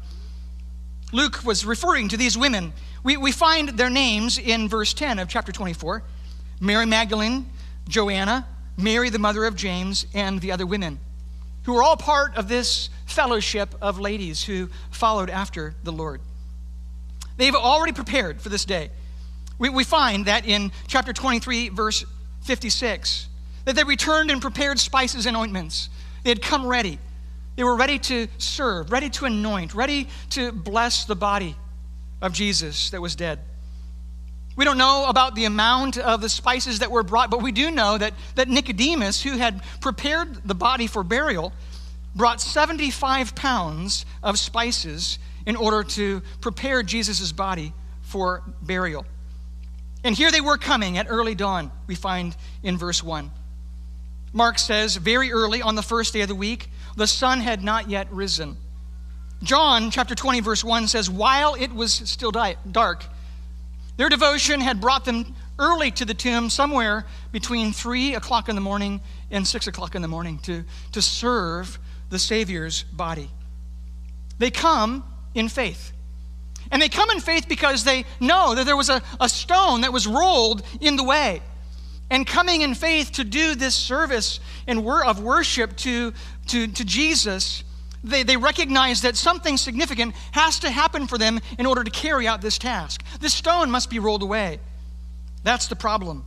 Luke 1.12 1.42
was 1.44 1.64
referring 1.64 2.08
to 2.08 2.16
these 2.16 2.36
women. 2.36 2.72
We, 3.02 3.16
we 3.16 3.32
find 3.32 3.70
their 3.70 3.90
names 3.90 4.38
in 4.38 4.68
verse 4.68 4.92
10 4.92 5.18
of 5.18 5.28
chapter 5.28 5.52
24 5.52 6.02
Mary 6.60 6.86
Magdalene, 6.86 7.48
Joanna, 7.88 8.46
Mary, 8.76 9.10
the 9.10 9.18
mother 9.18 9.44
of 9.44 9.54
James, 9.54 10.06
and 10.12 10.40
the 10.40 10.52
other 10.52 10.66
women, 10.66 10.98
who 11.62 11.72
were 11.72 11.82
all 11.82 11.96
part 11.96 12.36
of 12.36 12.48
this 12.48 12.90
fellowship 13.06 13.74
of 13.80 13.98
ladies 13.98 14.44
who 14.44 14.68
followed 14.90 15.30
after 15.30 15.74
the 15.84 15.92
Lord. 15.92 16.20
They've 17.36 17.54
already 17.54 17.92
prepared 17.92 18.40
for 18.40 18.48
this 18.48 18.64
day. 18.64 18.90
We, 19.58 19.68
we 19.68 19.84
find 19.84 20.26
that 20.26 20.46
in 20.46 20.72
chapter 20.88 21.12
23, 21.12 21.68
verse 21.70 22.04
56, 22.42 23.28
that 23.64 23.76
they 23.76 23.84
returned 23.84 24.30
and 24.30 24.42
prepared 24.42 24.78
spices 24.78 25.26
and 25.26 25.36
ointments. 25.36 25.88
They 26.24 26.30
had 26.30 26.42
come 26.42 26.66
ready. 26.66 26.98
They 27.58 27.64
were 27.64 27.74
ready 27.74 27.98
to 27.98 28.28
serve, 28.38 28.92
ready 28.92 29.10
to 29.10 29.24
anoint, 29.24 29.74
ready 29.74 30.06
to 30.30 30.52
bless 30.52 31.06
the 31.06 31.16
body 31.16 31.56
of 32.22 32.32
Jesus 32.32 32.90
that 32.90 33.02
was 33.02 33.16
dead. 33.16 33.40
We 34.54 34.64
don't 34.64 34.78
know 34.78 35.06
about 35.08 35.34
the 35.34 35.44
amount 35.44 35.98
of 35.98 36.20
the 36.20 36.28
spices 36.28 36.78
that 36.78 36.92
were 36.92 37.02
brought, 37.02 37.32
but 37.32 37.42
we 37.42 37.50
do 37.50 37.72
know 37.72 37.98
that, 37.98 38.14
that 38.36 38.46
Nicodemus, 38.46 39.24
who 39.24 39.38
had 39.38 39.60
prepared 39.80 40.46
the 40.46 40.54
body 40.54 40.86
for 40.86 41.02
burial, 41.02 41.52
brought 42.14 42.40
75 42.40 43.34
pounds 43.34 44.06
of 44.22 44.38
spices 44.38 45.18
in 45.44 45.56
order 45.56 45.82
to 45.82 46.22
prepare 46.40 46.84
Jesus' 46.84 47.32
body 47.32 47.72
for 48.02 48.44
burial. 48.62 49.04
And 50.04 50.14
here 50.14 50.30
they 50.30 50.40
were 50.40 50.58
coming 50.58 50.96
at 50.96 51.06
early 51.08 51.34
dawn, 51.34 51.72
we 51.88 51.96
find 51.96 52.36
in 52.62 52.78
verse 52.78 53.02
1. 53.02 53.32
Mark 54.32 54.60
says, 54.60 54.94
very 54.94 55.32
early 55.32 55.60
on 55.60 55.74
the 55.74 55.82
first 55.82 56.12
day 56.12 56.20
of 56.20 56.28
the 56.28 56.36
week, 56.36 56.70
the 56.98 57.06
sun 57.06 57.40
had 57.40 57.62
not 57.62 57.88
yet 57.88 58.12
risen. 58.12 58.56
John 59.42 59.90
chapter 59.90 60.16
20, 60.16 60.40
verse 60.40 60.64
1 60.64 60.88
says, 60.88 61.08
While 61.08 61.54
it 61.54 61.72
was 61.72 61.92
still 61.92 62.32
dark, 62.32 63.04
their 63.96 64.08
devotion 64.08 64.60
had 64.60 64.80
brought 64.80 65.04
them 65.04 65.34
early 65.60 65.92
to 65.92 66.04
the 66.04 66.14
tomb, 66.14 66.50
somewhere 66.50 67.06
between 67.30 67.72
3 67.72 68.16
o'clock 68.16 68.48
in 68.48 68.56
the 68.56 68.60
morning 68.60 69.00
and 69.30 69.46
6 69.46 69.68
o'clock 69.68 69.94
in 69.94 70.02
the 70.02 70.08
morning, 70.08 70.38
to, 70.40 70.64
to 70.92 71.00
serve 71.00 71.78
the 72.10 72.18
Savior's 72.18 72.82
body. 72.82 73.30
They 74.38 74.50
come 74.50 75.04
in 75.34 75.48
faith. 75.48 75.92
And 76.72 76.82
they 76.82 76.88
come 76.88 77.10
in 77.10 77.20
faith 77.20 77.48
because 77.48 77.84
they 77.84 78.04
know 78.18 78.56
that 78.56 78.66
there 78.66 78.76
was 78.76 78.88
a, 78.88 79.00
a 79.20 79.28
stone 79.28 79.82
that 79.82 79.92
was 79.92 80.06
rolled 80.06 80.62
in 80.80 80.96
the 80.96 81.04
way 81.04 81.42
and 82.10 82.26
coming 82.26 82.62
in 82.62 82.74
faith 82.74 83.12
to 83.12 83.24
do 83.24 83.54
this 83.54 83.74
service 83.74 84.40
and 84.66 84.86
of 84.88 85.20
worship 85.22 85.76
to, 85.76 86.12
to, 86.46 86.66
to 86.66 86.84
Jesus, 86.84 87.64
they, 88.02 88.22
they 88.22 88.36
recognize 88.36 89.02
that 89.02 89.16
something 89.16 89.56
significant 89.56 90.14
has 90.32 90.58
to 90.60 90.70
happen 90.70 91.06
for 91.06 91.18
them 91.18 91.40
in 91.58 91.66
order 91.66 91.84
to 91.84 91.90
carry 91.90 92.26
out 92.26 92.40
this 92.40 92.58
task. 92.58 93.04
This 93.20 93.34
stone 93.34 93.70
must 93.70 93.90
be 93.90 93.98
rolled 93.98 94.22
away. 94.22 94.58
That's 95.42 95.66
the 95.66 95.76
problem. 95.76 96.24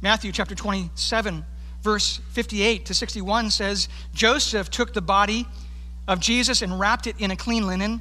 Matthew 0.00 0.32
chapter 0.32 0.54
27, 0.54 1.44
verse 1.82 2.20
58 2.30 2.86
to 2.86 2.94
61 2.94 3.50
says 3.50 3.88
Joseph 4.14 4.70
took 4.70 4.94
the 4.94 5.02
body 5.02 5.46
of 6.06 6.20
Jesus 6.20 6.62
and 6.62 6.78
wrapped 6.78 7.06
it 7.06 7.16
in 7.18 7.30
a 7.30 7.36
clean 7.36 7.66
linen, 7.66 8.00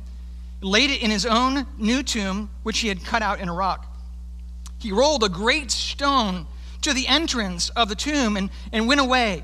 laid 0.62 0.90
it 0.90 1.02
in 1.02 1.12
his 1.12 1.26
own 1.26 1.68
new 1.78 2.02
tomb, 2.02 2.50
which 2.64 2.80
he 2.80 2.88
had 2.88 3.04
cut 3.04 3.22
out 3.22 3.40
in 3.40 3.50
a 3.50 3.54
rock 3.54 3.97
he 4.80 4.92
rolled 4.92 5.24
a 5.24 5.30
great 5.30 5.72
stone 5.72 6.48
to 6.82 6.94
the 6.94 7.08
entrance 7.08 7.70
of 7.70 7.90
the 7.90 7.96
tomb 7.96 8.38
and, 8.38 8.50
and 8.72 8.88
went 8.88 9.02
away. 9.02 9.44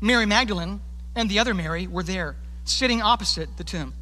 Mary 0.00 0.26
Magdalene 0.26 0.80
and 1.14 1.30
the 1.30 1.38
other 1.38 1.54
Mary 1.54 1.86
were 1.86 2.02
there, 2.02 2.36
sitting 2.64 3.02
opposite 3.02 3.56
the 3.56 3.64
tomb. 3.64 3.94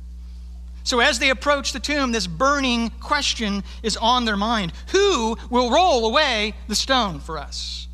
So 0.84 1.00
as 1.00 1.18
they 1.18 1.30
approach 1.30 1.72
the 1.72 1.80
tomb, 1.80 2.12
this 2.12 2.26
burning 2.26 2.90
question 3.00 3.62
is 3.82 3.96
on 3.96 4.24
their 4.24 4.36
mind 4.36 4.72
Who 4.88 5.36
will 5.48 5.70
roll 5.70 6.06
away 6.06 6.54
the 6.68 6.74
stone 6.74 7.20
for 7.20 7.38
us? 7.38 7.86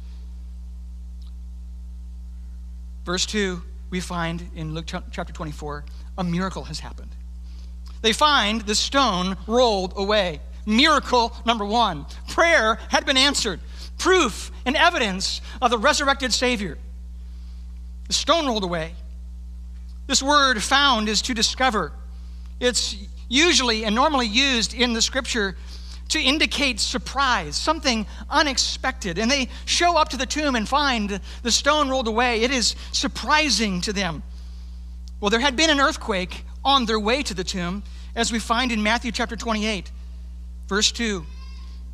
Verse 3.05 3.27
2, 3.27 3.63
we 3.91 4.01
find 4.01 4.51
in 4.55 4.75
Luke 4.75 4.87
chapter 4.87 5.33
24, 5.33 5.85
a 6.19 6.25
miracle 6.25 6.65
has 6.65 6.81
happened. 6.81 7.11
They 8.03 8.13
find 8.13 8.63
the 8.63 8.75
stone 8.75 9.37
rolled 9.47 9.95
away. 9.97 10.41
Miracle 10.69 11.33
number 11.47 11.65
one 11.65 12.05
prayer 12.29 12.79
had 12.91 13.07
been 13.07 13.17
answered, 13.17 13.59
proof 13.97 14.53
and 14.67 14.77
evidence 14.77 15.41
of 15.63 15.71
the 15.71 15.79
resurrected 15.79 16.31
Savior. 16.31 16.77
The 18.07 18.13
stone 18.13 18.47
rolled 18.47 18.65
away. 18.65 18.93
This 20.07 20.23
word 20.23 20.63
found 20.63 21.09
is 21.09 21.23
to 21.23 21.33
discover. 21.33 21.93
It's 22.61 22.97
usually 23.31 23.85
and 23.85 23.95
normally 23.95 24.27
used 24.27 24.75
in 24.75 24.93
the 24.93 25.01
scripture 25.01 25.57
to 26.11 26.21
indicate 26.21 26.81
surprise, 26.81 27.57
something 27.57 28.07
unexpected. 28.29 29.19
And 29.19 29.31
they 29.31 29.49
show 29.65 29.97
up 29.97 30.11
to 30.11 30.19
the 30.19 30.27
tomb 30.27 30.55
and 30.55 30.69
find 30.69 31.19
the 31.43 31.51
stone 31.51 31.89
rolled 31.89 32.09
away. 32.09 32.43
It 32.43 32.51
is 32.51 32.77
surprising 32.93 33.81
to 33.83 33.93
them. 33.95 34.23
Well, 35.19 35.31
there 35.31 35.41
had 35.41 35.57
been 35.57 35.71
an 35.71 35.81
earthquake 35.81 36.45
on 36.63 36.85
their 36.85 37.01
way 37.01 37.23
to 37.23 37.33
the 37.33 37.45
tomb, 37.45 37.83
as 38.15 38.31
we 38.31 38.39
find 38.39 38.71
in 38.71 38.83
Matthew 38.83 39.13
chapter 39.13 39.35
28. 39.35 39.91
Verse 40.69 40.93
2 40.93 41.25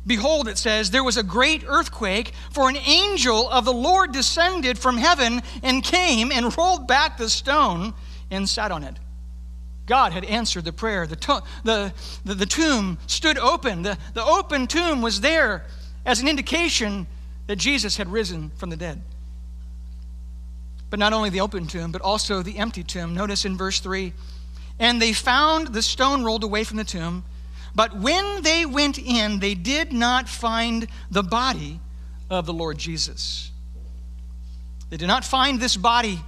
Behold, 0.07 0.47
it 0.47 0.57
says, 0.59 0.91
there 0.91 1.03
was 1.03 1.17
a 1.17 1.23
great 1.23 1.63
earthquake, 1.65 2.33
for 2.51 2.69
an 2.69 2.77
angel 2.77 3.49
of 3.49 3.65
the 3.65 3.73
Lord 3.73 4.11
descended 4.11 4.77
from 4.77 4.97
heaven 4.97 5.41
and 5.63 5.83
came 5.83 6.31
and 6.31 6.55
rolled 6.55 6.87
back 6.87 7.17
the 7.17 7.27
stone 7.27 7.93
and 8.29 8.47
sat 8.47 8.71
on 8.71 8.83
it. 8.83 8.97
God 9.87 10.13
had 10.13 10.23
answered 10.25 10.65
the 10.65 10.73
prayer. 10.73 11.07
The, 11.07 11.15
to- 11.15 11.43
the, 11.63 11.93
the, 12.23 12.35
the, 12.35 12.45
tomb 12.45 12.97
stood 13.07 13.37
open. 13.37 13.81
The, 13.81 13.97
the 14.13 14.23
open 14.23 14.67
tomb 14.67 15.01
was 15.01 15.21
there 15.21 15.65
as 16.05 16.21
an 16.21 16.27
indication 16.27 17.07
that 17.47 17.57
Jesus 17.57 17.97
had 17.97 18.11
risen 18.11 18.51
from 18.57 18.69
the 18.69 18.77
dead. 18.77 19.01
But 20.89 20.99
not 20.99 21.13
only 21.13 21.29
the 21.29 21.41
open 21.41 21.67
tomb, 21.67 21.91
but 21.91 22.01
also 22.01 22.41
the 22.41 22.57
empty 22.57 22.83
tomb. 22.83 23.13
Notice 23.13 23.45
in 23.45 23.57
verse 23.57 23.79
3 23.79 24.13
And 24.79 25.01
they 25.01 25.13
found 25.13 25.67
the 25.67 25.81
stone 25.81 26.23
rolled 26.23 26.43
away 26.43 26.63
from 26.63 26.77
the 26.77 26.83
tomb. 26.83 27.23
But 27.75 27.99
when 27.99 28.41
they 28.41 28.65
went 28.65 28.97
in, 28.97 29.39
they 29.39 29.53
did 29.53 29.91
not 29.91 30.29
find 30.29 30.87
the 31.11 31.23
body 31.23 31.79
of 32.29 32.45
the 32.45 32.53
Lord 32.53 32.77
Jesus. 32.77 33.51
They 34.89 34.97
did 34.97 35.07
not 35.07 35.25
find 35.25 35.59
this 35.59 35.75
body. 35.75 36.19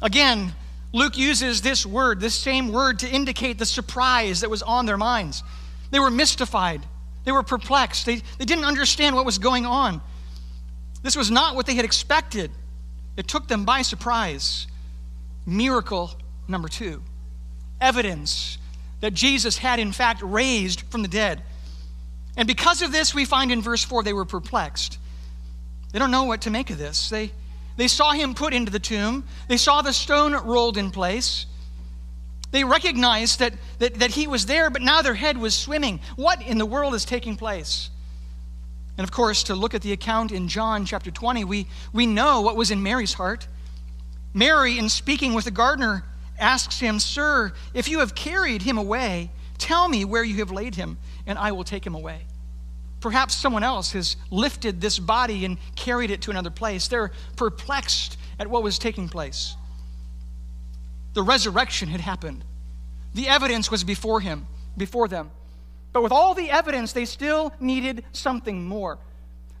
Again, 0.00 0.54
Luke 0.92 1.18
uses 1.18 1.60
this 1.60 1.84
word, 1.84 2.20
this 2.20 2.34
same 2.34 2.72
word, 2.72 3.00
to 3.00 3.08
indicate 3.08 3.58
the 3.58 3.66
surprise 3.66 4.40
that 4.40 4.50
was 4.50 4.62
on 4.62 4.86
their 4.86 4.96
minds. 4.96 5.42
They 5.90 5.98
were 5.98 6.10
mystified, 6.10 6.82
they 7.24 7.32
were 7.32 7.42
perplexed, 7.42 8.06
they, 8.06 8.22
they 8.38 8.44
didn't 8.44 8.64
understand 8.64 9.16
what 9.16 9.24
was 9.24 9.38
going 9.38 9.66
on. 9.66 10.00
This 11.02 11.16
was 11.16 11.30
not 11.30 11.56
what 11.56 11.66
they 11.66 11.74
had 11.74 11.84
expected. 11.84 12.50
It 13.16 13.26
took 13.26 13.48
them 13.48 13.64
by 13.64 13.82
surprise. 13.82 14.66
Miracle 15.46 16.12
number 16.46 16.68
two 16.68 17.02
evidence 17.80 18.58
that 19.00 19.14
Jesus 19.14 19.58
had, 19.58 19.78
in 19.78 19.92
fact, 19.92 20.22
raised 20.22 20.82
from 20.90 21.02
the 21.02 21.08
dead. 21.08 21.42
And 22.36 22.46
because 22.46 22.82
of 22.82 22.92
this, 22.92 23.14
we 23.14 23.24
find 23.24 23.50
in 23.50 23.62
verse 23.62 23.82
4 23.82 24.02
they 24.02 24.12
were 24.12 24.24
perplexed. 24.24 24.98
They 25.92 25.98
don't 25.98 26.10
know 26.10 26.24
what 26.24 26.42
to 26.42 26.50
make 26.50 26.70
of 26.70 26.78
this. 26.78 27.08
They, 27.10 27.32
they 27.76 27.88
saw 27.88 28.12
him 28.12 28.34
put 28.34 28.54
into 28.54 28.70
the 28.70 28.78
tomb, 28.78 29.24
they 29.48 29.56
saw 29.56 29.82
the 29.82 29.92
stone 29.92 30.32
rolled 30.34 30.76
in 30.76 30.90
place. 30.90 31.46
They 32.52 32.64
recognized 32.64 33.38
that, 33.38 33.54
that, 33.78 33.94
that 34.00 34.10
he 34.10 34.26
was 34.26 34.46
there, 34.46 34.70
but 34.70 34.82
now 34.82 35.02
their 35.02 35.14
head 35.14 35.38
was 35.38 35.54
swimming. 35.54 36.00
What 36.16 36.42
in 36.42 36.58
the 36.58 36.66
world 36.66 36.94
is 36.94 37.04
taking 37.04 37.36
place? 37.36 37.90
And 38.98 39.04
of 39.04 39.12
course, 39.12 39.44
to 39.44 39.54
look 39.54 39.72
at 39.72 39.82
the 39.82 39.92
account 39.92 40.32
in 40.32 40.48
John 40.48 40.84
chapter 40.84 41.12
20, 41.12 41.44
we, 41.44 41.68
we 41.92 42.06
know 42.06 42.40
what 42.40 42.56
was 42.56 42.72
in 42.72 42.82
Mary's 42.82 43.14
heart. 43.14 43.46
Mary, 44.34 44.78
in 44.78 44.88
speaking 44.88 45.32
with 45.32 45.44
the 45.44 45.50
gardener, 45.52 46.04
asks 46.40 46.80
him, 46.80 46.98
Sir, 46.98 47.52
if 47.74 47.88
you 47.88 48.00
have 48.00 48.14
carried 48.14 48.62
him 48.62 48.78
away, 48.78 49.30
tell 49.58 49.88
me 49.88 50.04
where 50.04 50.24
you 50.24 50.36
have 50.36 50.50
laid 50.50 50.74
him, 50.74 50.98
and 51.26 51.38
I 51.38 51.52
will 51.52 51.64
take 51.64 51.86
him 51.86 51.94
away. 51.94 52.22
Perhaps 53.00 53.34
someone 53.34 53.62
else 53.62 53.92
has 53.92 54.16
lifted 54.30 54.80
this 54.80 54.98
body 54.98 55.44
and 55.44 55.56
carried 55.74 56.10
it 56.10 56.22
to 56.22 56.30
another 56.30 56.50
place. 56.50 56.88
They're 56.88 57.12
perplexed 57.36 58.18
at 58.38 58.48
what 58.48 58.62
was 58.62 58.78
taking 58.78 59.08
place. 59.08 59.56
The 61.14 61.22
resurrection 61.22 61.88
had 61.88 62.00
happened. 62.00 62.44
The 63.14 63.28
evidence 63.28 63.70
was 63.70 63.84
before 63.84 64.20
him, 64.20 64.46
before 64.76 65.08
them. 65.08 65.30
But 65.92 66.02
with 66.02 66.12
all 66.12 66.34
the 66.34 66.50
evidence, 66.50 66.92
they 66.92 67.04
still 67.04 67.52
needed 67.58 68.04
something 68.12 68.64
more. 68.64 68.98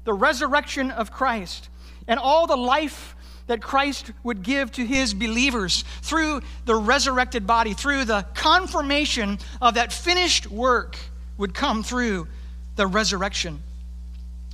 The 0.04 0.12
resurrection 0.12 0.90
of 0.90 1.10
Christ 1.10 1.68
and 2.06 2.20
all 2.20 2.46
the 2.46 2.56
life 2.56 3.16
that 3.50 3.60
Christ 3.60 4.12
would 4.22 4.44
give 4.44 4.70
to 4.70 4.86
his 4.86 5.12
believers 5.12 5.82
through 6.02 6.40
the 6.66 6.76
resurrected 6.76 7.48
body, 7.48 7.74
through 7.74 8.04
the 8.04 8.24
confirmation 8.32 9.40
of 9.60 9.74
that 9.74 9.92
finished 9.92 10.46
work 10.46 10.96
would 11.36 11.52
come 11.52 11.82
through 11.82 12.28
the 12.76 12.86
resurrection. 12.86 13.60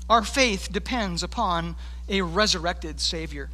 Our 0.08 0.22
faith 0.22 0.70
depends 0.72 1.22
upon 1.22 1.76
a 2.08 2.22
resurrected 2.22 2.98
Savior. 2.98 3.50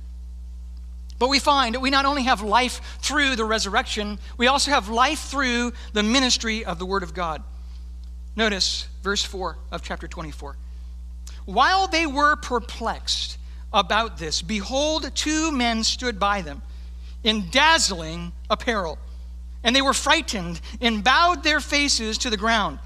But 1.18 1.28
we 1.28 1.40
find 1.40 1.74
that 1.74 1.80
we 1.80 1.90
not 1.90 2.04
only 2.04 2.22
have 2.22 2.40
life 2.40 2.80
through 3.00 3.34
the 3.34 3.44
resurrection, 3.44 4.20
we 4.38 4.46
also 4.46 4.70
have 4.70 4.90
life 4.90 5.18
through 5.24 5.72
the 5.92 6.04
ministry 6.04 6.64
of 6.64 6.78
the 6.78 6.86
Word 6.86 7.02
of 7.02 7.14
God. 7.14 7.42
Notice 8.36 8.86
verse 9.02 9.24
4 9.24 9.58
of 9.72 9.82
chapter 9.82 10.06
24. 10.06 10.56
While 11.46 11.88
they 11.88 12.06
were 12.06 12.36
perplexed 12.36 13.38
about 13.72 14.18
this, 14.18 14.42
behold, 14.42 15.14
two 15.14 15.50
men 15.52 15.84
stood 15.84 16.18
by 16.18 16.42
them 16.42 16.62
in 17.24 17.48
dazzling 17.50 18.32
apparel. 18.50 18.98
And 19.64 19.74
they 19.74 19.82
were 19.82 19.94
frightened 19.94 20.60
and 20.80 21.04
bowed 21.04 21.44
their 21.44 21.60
faces 21.60 22.18
to 22.18 22.30
the 22.30 22.36
ground. 22.36 22.78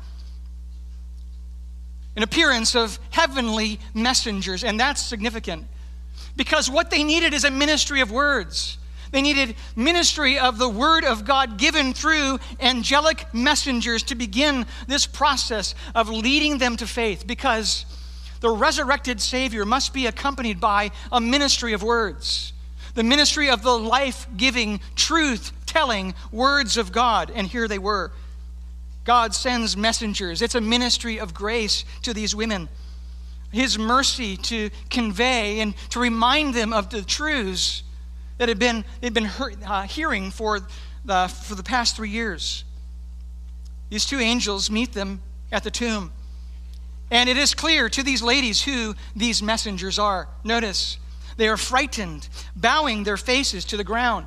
An 2.16 2.22
appearance 2.22 2.74
of 2.74 2.98
heavenly 3.10 3.80
messengers, 3.94 4.64
and 4.64 4.78
that's 4.78 5.02
significant 5.02 5.66
because 6.36 6.70
what 6.70 6.90
they 6.90 7.02
needed 7.02 7.34
is 7.34 7.44
a 7.44 7.50
ministry 7.50 8.00
of 8.00 8.10
words. 8.10 8.78
They 9.10 9.22
needed 9.22 9.56
ministry 9.74 10.38
of 10.38 10.58
the 10.58 10.68
word 10.68 11.04
of 11.04 11.24
God 11.24 11.58
given 11.58 11.94
through 11.94 12.38
angelic 12.60 13.32
messengers 13.32 14.02
to 14.04 14.14
begin 14.14 14.66
this 14.86 15.06
process 15.06 15.74
of 15.94 16.08
leading 16.08 16.58
them 16.58 16.76
to 16.76 16.86
faith 16.86 17.26
because 17.26 17.86
the 18.40 18.50
resurrected 18.50 19.20
Savior 19.20 19.64
must 19.64 19.92
be 19.92 20.06
accompanied 20.06 20.60
by 20.60 20.90
a 21.10 21.20
ministry 21.20 21.72
of 21.72 21.82
words. 21.82 22.52
The 22.94 23.02
ministry 23.02 23.50
of 23.50 23.62
the 23.62 23.76
life 23.76 24.26
giving, 24.36 24.80
truth 24.94 25.52
telling 25.66 26.14
words 26.32 26.76
of 26.76 26.92
God. 26.92 27.30
And 27.34 27.46
here 27.46 27.68
they 27.68 27.78
were. 27.78 28.12
God 29.04 29.34
sends 29.34 29.76
messengers. 29.76 30.42
It's 30.42 30.54
a 30.54 30.60
ministry 30.60 31.20
of 31.20 31.32
grace 31.32 31.84
to 32.02 32.12
these 32.12 32.34
women. 32.34 32.68
His 33.52 33.78
mercy 33.78 34.36
to 34.38 34.70
convey 34.90 35.60
and 35.60 35.74
to 35.90 36.00
remind 36.00 36.54
them 36.54 36.72
of 36.72 36.90
the 36.90 37.02
truths 37.02 37.82
that 38.38 38.48
had 38.48 38.58
been, 38.58 38.84
they'd 39.00 39.14
been 39.14 39.30
uh, 39.64 39.82
hearing 39.82 40.30
for 40.30 40.60
the, 41.04 41.28
for 41.28 41.54
the 41.54 41.62
past 41.62 41.96
three 41.96 42.10
years. 42.10 42.64
These 43.88 44.06
two 44.06 44.18
angels 44.18 44.70
meet 44.70 44.92
them 44.92 45.22
at 45.52 45.62
the 45.62 45.70
tomb. 45.70 46.12
And 47.10 47.28
it 47.28 47.36
is 47.36 47.54
clear 47.54 47.88
to 47.88 48.02
these 48.02 48.22
ladies 48.22 48.62
who 48.62 48.94
these 49.14 49.42
messengers 49.42 49.98
are. 49.98 50.28
Notice, 50.42 50.98
they 51.36 51.48
are 51.48 51.56
frightened, 51.56 52.28
bowing 52.54 53.04
their 53.04 53.16
faces 53.16 53.64
to 53.66 53.76
the 53.76 53.84
ground. 53.84 54.26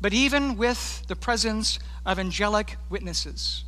But 0.00 0.12
even 0.14 0.56
with 0.56 1.06
the 1.08 1.16
presence 1.16 1.78
of 2.06 2.18
angelic 2.18 2.76
witnesses, 2.88 3.64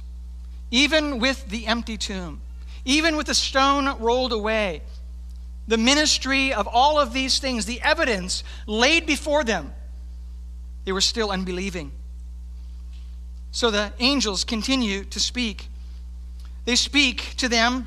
even 0.71 1.19
with 1.19 1.49
the 1.49 1.67
empty 1.67 1.97
tomb, 1.97 2.41
even 2.85 3.17
with 3.17 3.27
the 3.27 3.35
stone 3.35 3.99
rolled 4.01 4.33
away, 4.33 4.83
the 5.69 5.77
ministry 5.77 6.53
of 6.53 6.67
all 6.67 6.99
of 6.99 7.13
these 7.13 7.39
things, 7.39 7.67
the 7.67 7.81
evidence 7.83 8.43
laid 8.67 9.07
before 9.07 9.45
them, 9.45 9.73
they 10.85 10.93
were 10.93 11.01
still 11.01 11.31
unbelieving. 11.31 11.93
So 13.51 13.71
the 13.71 13.93
angels 13.99 14.45
continue 14.45 15.05
to 15.05 15.21
speak. 15.21 15.69
They 16.65 16.77
speak 16.77 17.35
to 17.39 17.49
them 17.49 17.87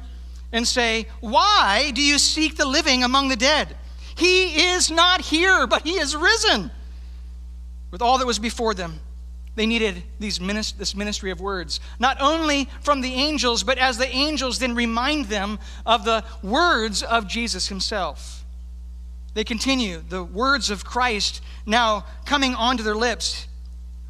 and 0.51 0.67
say, 0.67 1.08
Why 1.22 1.91
do 1.94 2.01
you 2.01 2.17
seek 2.17 2.58
the 2.58 2.65
living 2.65 3.03
among 3.03 3.29
the 3.29 3.36
dead? 3.36 3.75
He 4.15 4.67
is 4.67 4.89
not 4.89 5.22
here, 5.22 5.67
but 5.67 5.84
he 5.84 5.94
is 5.94 6.15
risen. 6.15 6.72
With 7.91 8.01
all 8.01 8.17
that 8.17 8.27
was 8.27 8.39
before 8.39 8.74
them, 8.74 9.00
they 9.55 9.65
needed 9.65 10.03
these 10.20 10.39
minist- 10.39 10.77
this 10.77 10.96
ministry 10.96 11.31
of 11.31 11.40
words, 11.40 11.79
not 12.00 12.18
only 12.22 12.70
from 12.81 13.01
the 13.01 13.14
angels, 13.14 13.64
but 13.64 13.77
as 13.77 13.98
the 13.98 14.09
angels 14.09 14.59
then 14.59 14.75
remind 14.75 15.25
them 15.25 15.59
of 15.85 16.03
the 16.03 16.24
words 16.44 17.03
of 17.03 17.27
Jesus 17.27 17.68
himself. 17.68 18.44
They 19.33 19.44
continue, 19.44 20.01
the 20.07 20.24
words 20.24 20.70
of 20.70 20.85
Christ 20.85 21.42
now 21.66 22.05
coming 22.25 22.55
onto 22.55 22.83
their 22.83 22.96
lips. 22.96 23.48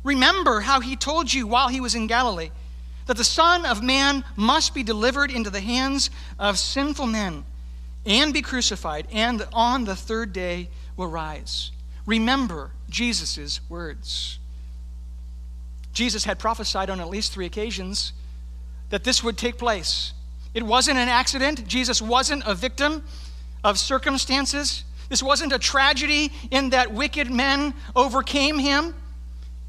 Remember 0.03 0.61
how 0.61 0.81
he 0.81 0.95
told 0.95 1.33
you 1.33 1.47
while 1.47 1.67
he 1.67 1.81
was 1.81 1.95
in 1.95 2.05
Galilee 2.05 2.51
that 3.05 3.17
the 3.17 3.23
Son 3.23 3.65
of 3.65 3.83
Man 3.83 4.23
must 4.35 4.73
be 4.73 4.83
delivered 4.83 5.31
into 5.31 5.49
the 5.49 5.61
hands 5.61 6.09
of 6.39 6.57
sinful 6.57 7.07
men 7.07 7.45
and 8.05 8.33
be 8.33 8.41
crucified, 8.41 9.07
and 9.11 9.45
on 9.53 9.85
the 9.85 9.95
third 9.95 10.33
day 10.33 10.69
will 10.95 11.07
rise. 11.07 11.71
Remember 12.05 12.71
Jesus' 12.89 13.59
words. 13.69 14.39
Jesus 15.93 16.25
had 16.25 16.39
prophesied 16.39 16.89
on 16.89 16.99
at 16.99 17.09
least 17.09 17.33
three 17.33 17.45
occasions 17.45 18.13
that 18.89 19.03
this 19.03 19.23
would 19.23 19.37
take 19.37 19.57
place. 19.57 20.13
It 20.53 20.63
wasn't 20.63 20.97
an 20.97 21.09
accident. 21.09 21.67
Jesus 21.67 22.01
wasn't 22.01 22.43
a 22.45 22.53
victim 22.53 23.03
of 23.63 23.79
circumstances. 23.79 24.83
This 25.09 25.23
wasn't 25.23 25.53
a 25.53 25.59
tragedy 25.59 26.31
in 26.51 26.69
that 26.69 26.93
wicked 26.93 27.31
men 27.31 27.73
overcame 27.95 28.59
him. 28.59 28.93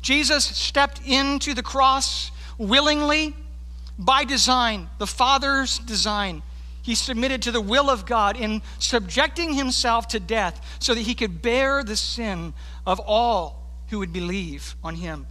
Jesus 0.02 0.44
stepped 0.44 1.00
into 1.06 1.54
the 1.54 1.62
cross 1.62 2.30
willingly 2.58 3.34
by 3.98 4.24
design, 4.24 4.88
the 4.98 5.06
Father's 5.06 5.78
design. 5.78 6.42
He 6.82 6.94
submitted 6.94 7.42
to 7.42 7.50
the 7.50 7.60
will 7.60 7.90
of 7.90 8.06
God 8.06 8.36
in 8.36 8.62
subjecting 8.78 9.54
himself 9.54 10.06
to 10.08 10.20
death 10.20 10.60
so 10.78 10.94
that 10.94 11.00
he 11.00 11.14
could 11.14 11.42
bear 11.42 11.82
the 11.82 11.96
sin 11.96 12.54
of 12.86 13.00
all 13.00 13.66
who 13.88 13.98
would 13.98 14.12
believe 14.12 14.76
on 14.84 14.94
him. 14.94 15.26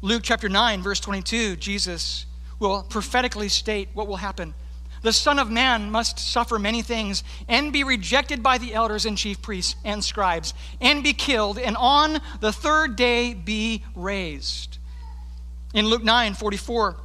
Luke 0.00 0.22
chapter 0.24 0.48
9, 0.48 0.82
verse 0.82 1.00
22, 1.00 1.56
Jesus 1.56 2.26
will 2.58 2.82
prophetically 2.82 3.48
state 3.48 3.88
what 3.94 4.06
will 4.06 4.16
happen. 4.16 4.54
The 5.02 5.12
Son 5.12 5.38
of 5.38 5.50
Man 5.50 5.90
must 5.90 6.18
suffer 6.18 6.58
many 6.58 6.82
things 6.82 7.22
and 7.48 7.72
be 7.72 7.84
rejected 7.84 8.42
by 8.42 8.58
the 8.58 8.74
elders 8.74 9.06
and 9.06 9.16
chief 9.16 9.40
priests 9.40 9.76
and 9.84 10.02
scribes 10.02 10.54
and 10.80 11.04
be 11.04 11.12
killed 11.12 11.58
and 11.58 11.76
on 11.76 12.20
the 12.40 12.52
third 12.52 12.96
day 12.96 13.34
be 13.34 13.84
raised. 13.94 14.77
In 15.74 15.86
Luke 15.86 16.02
9 16.02 16.34
44, 16.34 16.96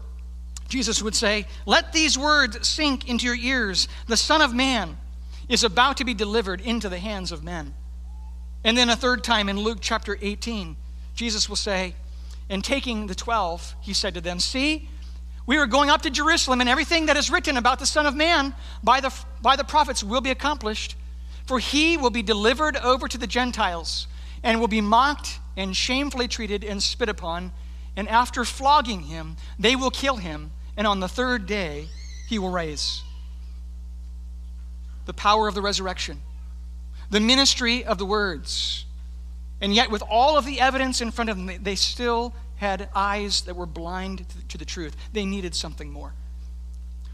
Jesus 0.70 1.02
would 1.02 1.16
say, 1.16 1.46
Let 1.66 1.94
these 1.94 2.18
words 2.18 2.68
sink 2.68 3.10
into 3.10 3.26
your 3.26 3.36
ears. 3.36 3.88
The 4.08 4.18
Son 4.18 4.42
of 4.42 4.54
Man 4.54 4.98
is 5.50 5.64
about 5.64 5.98
to 5.98 6.06
be 6.06 6.14
delivered 6.14 6.62
into 6.62 6.90
the 6.90 7.00
hands 7.00 7.32
of 7.32 7.44
men. 7.44 7.74
And 8.64 8.78
then 8.78 8.90
a 8.90 8.96
third 8.96 9.24
time 9.24 9.50
in 9.50 9.60
Luke 9.60 9.80
chapter 9.82 10.18
18, 10.22 10.78
Jesus 11.16 11.50
will 11.50 11.58
say, 11.58 11.96
and 12.50 12.64
taking 12.64 13.08
the 13.08 13.16
twelve, 13.16 13.76
he 13.82 13.94
said 13.94 14.14
to 14.14 14.22
them, 14.22 14.40
See, 14.40 14.90
we 15.46 15.58
are 15.58 15.68
going 15.68 15.90
up 15.90 16.02
to 16.04 16.10
Jerusalem, 16.10 16.62
and 16.62 16.70
everything 16.70 17.08
that 17.08 17.18
is 17.18 17.30
written 17.30 17.58
about 17.58 17.80
the 17.80 17.86
Son 17.86 18.06
of 18.06 18.16
Man 18.16 18.54
by 18.84 19.02
the, 19.02 19.14
by 19.42 19.56
the 19.56 19.64
prophets 19.64 20.04
will 20.04 20.22
be 20.22 20.30
accomplished. 20.30 20.96
For 21.46 21.60
he 21.60 21.98
will 21.98 22.10
be 22.10 22.22
delivered 22.22 22.78
over 22.78 23.08
to 23.08 23.18
the 23.18 23.28
Gentiles, 23.28 24.08
and 24.44 24.60
will 24.60 24.70
be 24.70 24.82
mocked 24.82 25.40
and 25.58 25.76
shamefully 25.76 26.28
treated 26.28 26.64
and 26.64 26.82
spit 26.82 27.10
upon. 27.10 27.52
And 27.96 28.08
after 28.10 28.44
flogging 28.44 29.04
him, 29.04 29.38
they 29.60 29.76
will 29.76 29.92
kill 29.92 30.18
him, 30.18 30.52
and 30.76 30.88
on 30.88 31.00
the 31.00 31.08
third 31.08 31.46
day 31.46 31.88
he 32.28 32.40
will 32.40 32.50
rise. 32.50 33.04
The 35.06 35.14
power 35.14 35.48
of 35.48 35.56
the 35.56 35.62
resurrection, 35.62 36.22
the 37.10 37.20
ministry 37.20 37.84
of 37.84 37.98
the 37.98 38.06
words 38.06 38.86
and 39.64 39.74
yet, 39.74 39.90
with 39.90 40.04
all 40.10 40.38
of 40.38 40.46
the 40.46 40.60
evidence 40.60 41.00
in 41.00 41.10
front 41.10 41.30
of 41.30 41.38
them, 41.38 41.64
they 41.64 41.76
still 41.76 42.34
had 42.58 42.90
eyes 42.94 43.44
that 43.44 43.56
were 43.56 43.66
blind 43.66 44.26
to 44.50 44.58
the 44.58 44.66
truth. 44.66 44.94
They 45.14 45.26
needed 45.26 45.56
something 45.56 45.90
more. 45.90 46.14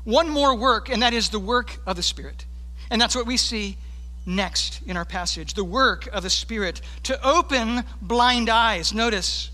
One 0.04 0.30
more 0.30 0.56
work, 0.56 0.90
and 0.90 1.04
that 1.04 1.14
is 1.14 1.30
the 1.30 1.38
work 1.38 1.78
of 1.86 1.96
the 1.96 2.02
Spirit. 2.02 2.46
And 2.90 3.00
that's 3.00 3.16
what 3.16 3.28
we 3.28 3.38
see 3.38 3.78
next 4.26 4.82
in 4.88 4.98
our 4.98 5.06
passage 5.06 5.54
the 5.54 5.64
work 5.64 6.08
of 6.08 6.24
the 6.24 6.30
Spirit 6.32 6.82
to 7.04 7.24
open 7.24 7.84
blind 8.02 8.50
eyes. 8.50 8.96
Notice, 8.96 9.52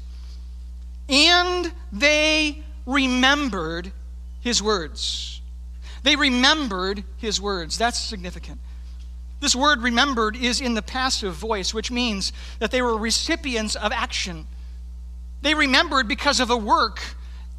and 1.10 1.72
they 1.91 2.63
remembered 2.86 3.91
his 4.41 4.62
words. 4.62 5.41
They 6.04 6.15
remembered 6.15 7.04
his 7.18 7.41
words. 7.41 7.78
That's 7.78 8.00
significant. 8.00 8.60
This 9.39 9.56
word 9.56 9.82
remembered 9.82 10.36
is 10.36 10.62
in 10.62 10.74
the 10.74 10.82
passive 10.82 11.34
voice, 11.34 11.74
which 11.74 11.91
means 11.91 12.32
that 12.60 12.72
they 12.72 12.82
were 12.82 12.98
recipients 12.98 13.76
of 13.76 13.91
action. 13.91 14.48
They 15.41 15.54
remembered 15.54 16.08
because 16.08 16.39
of 16.39 16.50
a 16.50 16.58
work 16.58 17.02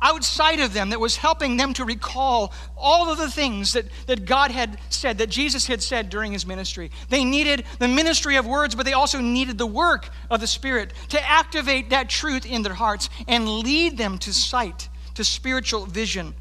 outside 0.00 0.60
of 0.60 0.72
them 0.72 0.90
that 0.90 1.00
was 1.00 1.16
helping 1.16 1.56
them 1.56 1.72
to 1.74 1.84
recall 1.84 2.52
all 2.76 3.10
of 3.10 3.18
the 3.18 3.30
things 3.30 3.72
that, 3.72 3.86
that 4.06 4.26
God 4.26 4.50
had 4.50 4.78
said, 4.90 5.18
that 5.18 5.30
Jesus 5.30 5.66
had 5.66 5.82
said 5.82 6.10
during 6.10 6.32
his 6.32 6.46
ministry. 6.46 6.90
They 7.08 7.24
needed 7.24 7.64
the 7.78 7.88
ministry 7.88 8.36
of 8.36 8.46
words, 8.46 8.74
but 8.74 8.84
they 8.84 8.92
also 8.92 9.20
needed 9.20 9.58
the 9.58 9.66
work 9.66 10.08
of 10.30 10.40
the 10.40 10.46
Spirit 10.46 10.92
to 11.08 11.28
activate 11.28 11.90
that 11.90 12.08
truth 12.08 12.44
in 12.44 12.62
their 12.62 12.74
hearts 12.74 13.08
and 13.26 13.48
lead 13.48 13.96
them 13.96 14.18
to 14.18 14.32
sight, 14.32 14.88
to 15.14 15.24
spiritual 15.24 15.86
vision 15.86 16.34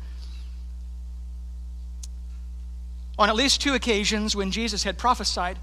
on 3.18 3.30
at 3.30 3.36
least 3.36 3.62
two 3.62 3.74
occasions 3.74 4.36
when 4.36 4.52
Jesus 4.52 4.84
had 4.84 4.98
prophesied 4.98 5.58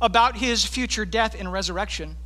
about 0.00 0.36
his 0.36 0.64
future 0.64 1.04
death 1.04 1.34
and 1.38 1.52
resurrection, 1.52 2.16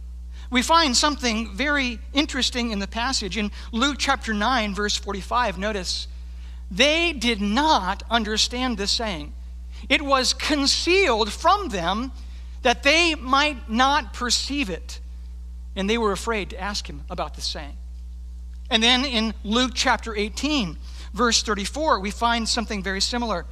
we 0.50 0.62
find 0.62 0.96
something 0.96 1.54
very 1.54 1.98
interesting 2.12 2.70
in 2.70 2.78
the 2.78 2.86
passage. 2.86 3.36
In 3.36 3.50
Luke 3.72 3.96
chapter 3.98 4.34
9, 4.34 4.74
verse 4.74 4.96
45, 4.96 5.58
notice, 5.58 6.06
they 6.70 7.12
did 7.12 7.40
not 7.40 8.02
understand 8.10 8.78
this 8.78 8.90
saying. 8.90 9.32
It 9.88 10.02
was 10.02 10.32
concealed 10.32 11.32
from 11.32 11.68
them 11.68 12.12
that 12.62 12.82
they 12.82 13.14
might 13.14 13.68
not 13.70 14.12
perceive 14.12 14.70
it. 14.70 15.00
And 15.76 15.88
they 15.88 15.98
were 15.98 16.12
afraid 16.12 16.50
to 16.50 16.60
ask 16.60 16.88
him 16.88 17.04
about 17.10 17.34
the 17.34 17.40
saying. 17.40 17.76
And 18.70 18.82
then 18.82 19.04
in 19.04 19.34
Luke 19.44 19.72
chapter 19.74 20.16
18, 20.16 20.78
verse 21.12 21.42
34, 21.42 22.00
we 22.00 22.10
find 22.10 22.48
something 22.48 22.82
very 22.82 23.00
similar. 23.00 23.44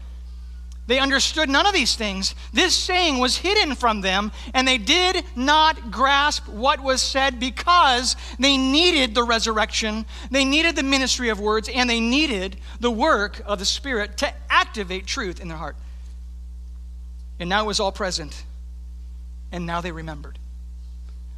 They 0.87 0.99
understood 0.99 1.49
none 1.49 1.67
of 1.67 1.73
these 1.73 1.95
things. 1.95 2.35
This 2.53 2.75
saying 2.75 3.19
was 3.19 3.37
hidden 3.37 3.77
from 3.77 4.01
them, 4.01 4.33
and 4.53 4.67
they 4.67 4.79
did 4.79 5.25
not 5.37 5.93
grasp 5.93 6.49
what 6.49 6.83
was 6.83 7.01
said 7.01 7.39
because 7.39 8.17
they 8.39 8.57
needed 8.57 9.15
the 9.15 9.23
resurrection, 9.23 10.05
they 10.31 10.45
needed 10.45 10.75
the 10.75 10.83
ministry 10.83 11.29
of 11.29 11.39
words, 11.39 11.69
and 11.69 11.89
they 11.89 12.01
needed 12.01 12.57
the 12.81 12.91
work 12.91 13.41
of 13.47 13.61
the 13.61 13.65
Spirit 13.65 14.17
to 14.19 14.35
activate 14.51 15.07
truth 15.07 15.41
in 15.41 15.49
their 15.49 15.57
heart. 15.57 15.77
And 17.39 17.49
now 17.49 17.63
it 17.63 17.67
was 17.67 17.79
all 17.79 17.93
present, 17.93 18.45
and 19.53 19.67
now 19.67 19.81
they 19.81 19.93
remembered. 19.93 20.39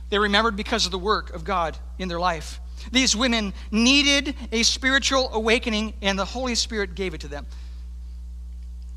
They 0.09 0.19
remembered 0.19 0.57
because 0.57 0.87
of 0.87 0.93
the 0.93 0.99
work 0.99 1.35
of 1.35 1.45
God 1.45 1.77
in 1.99 2.09
their 2.09 2.21
life. 2.21 2.61
These 2.93 3.15
women 3.15 3.53
needed 3.71 4.35
a 4.53 4.63
spiritual 4.63 5.31
awakening, 5.33 5.95
and 6.01 6.19
the 6.19 6.25
Holy 6.25 6.55
Spirit 6.55 6.95
gave 6.95 7.13
it 7.13 7.21
to 7.21 7.29
them. 7.29 7.47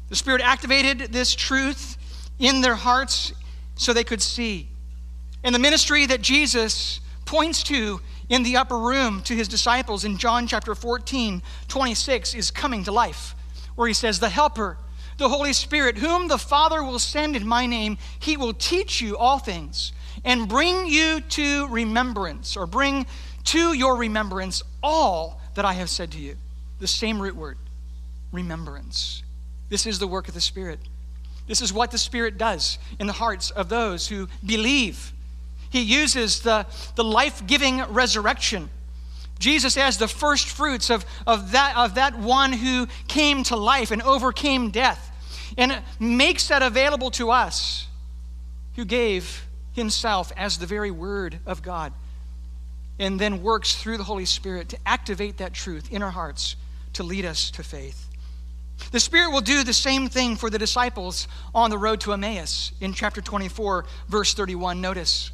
The 0.09 0.15
Spirit 0.15 0.41
activated 0.41 1.11
this 1.11 1.35
truth 1.35 1.97
in 2.39 2.61
their 2.61 2.75
hearts 2.75 3.33
so 3.75 3.93
they 3.93 4.03
could 4.03 4.21
see. 4.21 4.69
And 5.43 5.53
the 5.53 5.59
ministry 5.59 6.05
that 6.05 6.21
Jesus 6.21 6.99
points 7.25 7.63
to 7.63 8.01
in 8.29 8.43
the 8.43 8.57
upper 8.57 8.77
room 8.77 9.21
to 9.23 9.35
his 9.35 9.47
disciples 9.47 10.03
in 10.03 10.17
John 10.17 10.47
chapter 10.47 10.75
14, 10.75 11.41
26 11.67 12.33
is 12.33 12.51
coming 12.51 12.83
to 12.85 12.91
life, 12.91 13.35
where 13.75 13.87
he 13.87 13.93
says, 13.93 14.19
The 14.19 14.29
Helper, 14.29 14.77
the 15.17 15.29
Holy 15.29 15.53
Spirit, 15.53 15.97
whom 15.97 16.27
the 16.27 16.37
Father 16.37 16.83
will 16.83 16.99
send 16.99 17.35
in 17.35 17.47
my 17.47 17.65
name, 17.65 17.97
he 18.19 18.37
will 18.37 18.53
teach 18.53 19.01
you 19.01 19.17
all 19.17 19.39
things 19.39 19.93
and 20.25 20.47
bring 20.47 20.87
you 20.87 21.21
to 21.21 21.67
remembrance, 21.67 22.57
or 22.57 22.65
bring 22.65 23.05
to 23.45 23.73
your 23.73 23.95
remembrance 23.95 24.63
all 24.83 25.39
that 25.55 25.65
I 25.65 25.73
have 25.73 25.89
said 25.89 26.11
to 26.11 26.19
you. 26.19 26.35
The 26.79 26.87
same 26.87 27.21
root 27.21 27.35
word, 27.35 27.57
remembrance. 28.31 29.23
This 29.69 29.85
is 29.85 29.99
the 29.99 30.07
work 30.07 30.27
of 30.27 30.33
the 30.33 30.41
Spirit. 30.41 30.79
This 31.47 31.61
is 31.61 31.71
what 31.71 31.91
the 31.91 31.97
Spirit 31.97 32.37
does 32.37 32.77
in 32.99 33.07
the 33.07 33.13
hearts 33.13 33.51
of 33.51 33.69
those 33.69 34.07
who 34.07 34.27
believe. 34.45 35.13
He 35.69 35.81
uses 35.81 36.41
the, 36.41 36.65
the 36.95 37.03
life 37.03 37.45
giving 37.45 37.83
resurrection. 37.85 38.69
Jesus, 39.39 39.77
as 39.77 39.97
the 39.97 40.07
first 40.07 40.47
fruits 40.47 40.89
of, 40.89 41.05
of, 41.25 41.51
that, 41.51 41.75
of 41.77 41.95
that 41.95 42.17
one 42.17 42.53
who 42.53 42.87
came 43.07 43.43
to 43.43 43.55
life 43.55 43.91
and 43.91 44.01
overcame 44.01 44.71
death, 44.71 45.11
and 45.57 45.81
makes 45.99 46.47
that 46.47 46.61
available 46.61 47.11
to 47.11 47.31
us, 47.31 47.87
who 48.75 48.85
gave 48.85 49.45
himself 49.73 50.31
as 50.35 50.57
the 50.57 50.65
very 50.65 50.91
Word 50.91 51.39
of 51.45 51.61
God, 51.61 51.93
and 52.99 53.19
then 53.19 53.43
works 53.43 53.75
through 53.75 53.97
the 53.97 54.03
Holy 54.03 54.25
Spirit 54.25 54.69
to 54.69 54.77
activate 54.85 55.37
that 55.37 55.53
truth 55.53 55.91
in 55.91 56.01
our 56.01 56.11
hearts 56.11 56.55
to 56.93 57.03
lead 57.03 57.25
us 57.25 57.51
to 57.51 57.63
faith. 57.63 58.06
The 58.91 58.99
Spirit 58.99 59.31
will 59.31 59.41
do 59.41 59.63
the 59.63 59.73
same 59.73 60.07
thing 60.07 60.35
for 60.35 60.49
the 60.49 60.57
disciples 60.57 61.27
on 61.53 61.69
the 61.69 61.77
road 61.77 62.01
to 62.01 62.13
Emmaus 62.13 62.71
in 62.79 62.93
chapter 62.93 63.21
24, 63.21 63.85
verse 64.07 64.33
31. 64.33 64.81
Notice. 64.81 65.31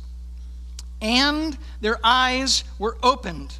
And 1.02 1.58
their 1.82 2.00
eyes 2.04 2.64
were 2.80 2.98
opened, 3.04 3.54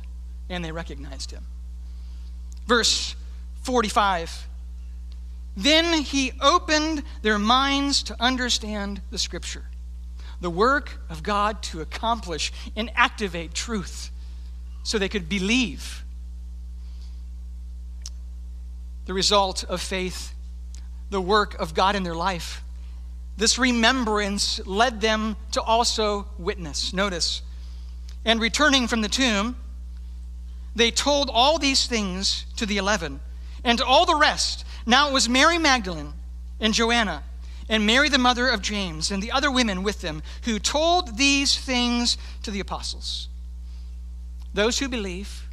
and 0.50 0.64
they 0.64 0.72
recognized 0.72 1.32
him. 1.32 1.46
Verse 2.68 3.16
45. 3.64 4.48
Then 5.56 6.02
he 6.02 6.32
opened 6.42 7.04
their 7.22 7.38
minds 7.38 8.04
to 8.04 8.16
understand 8.20 9.02
the 9.12 9.20
Scripture, 9.20 9.66
the 10.42 10.50
work 10.50 11.00
of 11.10 11.22
God 11.22 11.62
to 11.64 11.82
accomplish 11.82 12.52
and 12.76 12.90
activate 12.96 13.54
truth 13.54 14.10
so 14.84 14.98
they 14.98 15.10
could 15.10 15.30
believe 15.30 16.03
the 19.06 19.14
result 19.14 19.64
of 19.66 19.82
faith, 19.82 20.34
the 21.10 21.22
work 21.22 21.56
of 21.60 21.74
God 21.74 21.96
in 21.96 22.04
their 22.04 22.16
life. 22.16 22.64
This 23.38 23.58
remembrance 23.58 24.66
led 24.66 25.02
them 25.02 25.36
to 25.52 25.62
also 25.62 26.28
witness. 26.38 26.94
Notice, 26.94 27.42
and 28.26 28.40
returning 28.40 28.88
from 28.88 29.02
the 29.02 29.10
tomb, 29.10 29.56
they 30.76 30.92
told 30.92 31.30
all 31.32 31.60
these 31.60 31.86
things 31.86 32.46
to 32.56 32.66
the 32.66 32.78
eleven 32.78 33.20
and 33.64 33.78
to 33.78 33.86
all 33.86 34.06
the 34.06 34.16
rest. 34.16 34.66
Now 34.86 35.10
it 35.10 35.14
was 35.14 35.30
Mary 35.30 35.58
Magdalene 35.58 36.14
and 36.60 36.74
Joanna 36.74 37.24
and 37.70 37.86
Mary, 37.86 38.10
the 38.10 38.18
mother 38.18 38.50
of 38.50 38.62
James, 38.62 39.10
and 39.10 39.24
the 39.24 39.32
other 39.32 39.50
women 39.50 39.84
with 39.84 40.02
them 40.02 40.22
who 40.44 40.60
told 40.60 41.18
these 41.18 41.58
things 41.58 42.18
to 42.44 42.52
the 42.52 42.60
apostles. 42.60 43.30
Those 44.54 44.80
who 44.80 44.90
believe 44.90 45.48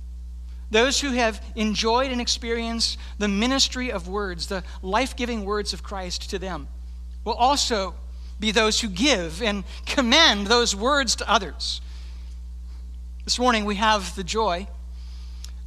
those 0.70 1.00
who 1.00 1.12
have 1.12 1.44
enjoyed 1.56 2.12
and 2.12 2.20
experienced 2.20 2.98
the 3.18 3.28
ministry 3.28 3.90
of 3.90 4.08
words, 4.08 4.46
the 4.46 4.62
life 4.82 5.16
giving 5.16 5.44
words 5.44 5.72
of 5.72 5.82
Christ 5.82 6.30
to 6.30 6.38
them, 6.38 6.68
will 7.24 7.34
also 7.34 7.94
be 8.38 8.50
those 8.50 8.80
who 8.80 8.88
give 8.88 9.42
and 9.42 9.64
commend 9.84 10.46
those 10.46 10.74
words 10.74 11.16
to 11.16 11.30
others. 11.30 11.80
This 13.24 13.38
morning 13.38 13.64
we 13.64 13.74
have 13.76 14.14
the 14.16 14.24
joy 14.24 14.66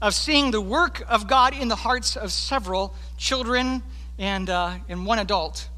of 0.01 0.13
seeing 0.13 0.51
the 0.51 0.61
work 0.61 1.03
of 1.07 1.27
God 1.27 1.53
in 1.53 1.67
the 1.67 1.75
hearts 1.75 2.17
of 2.17 2.31
several 2.31 2.95
children 3.17 3.83
and, 4.17 4.49
uh, 4.49 4.75
and 4.89 5.05
one 5.05 5.19
adult 5.19 5.69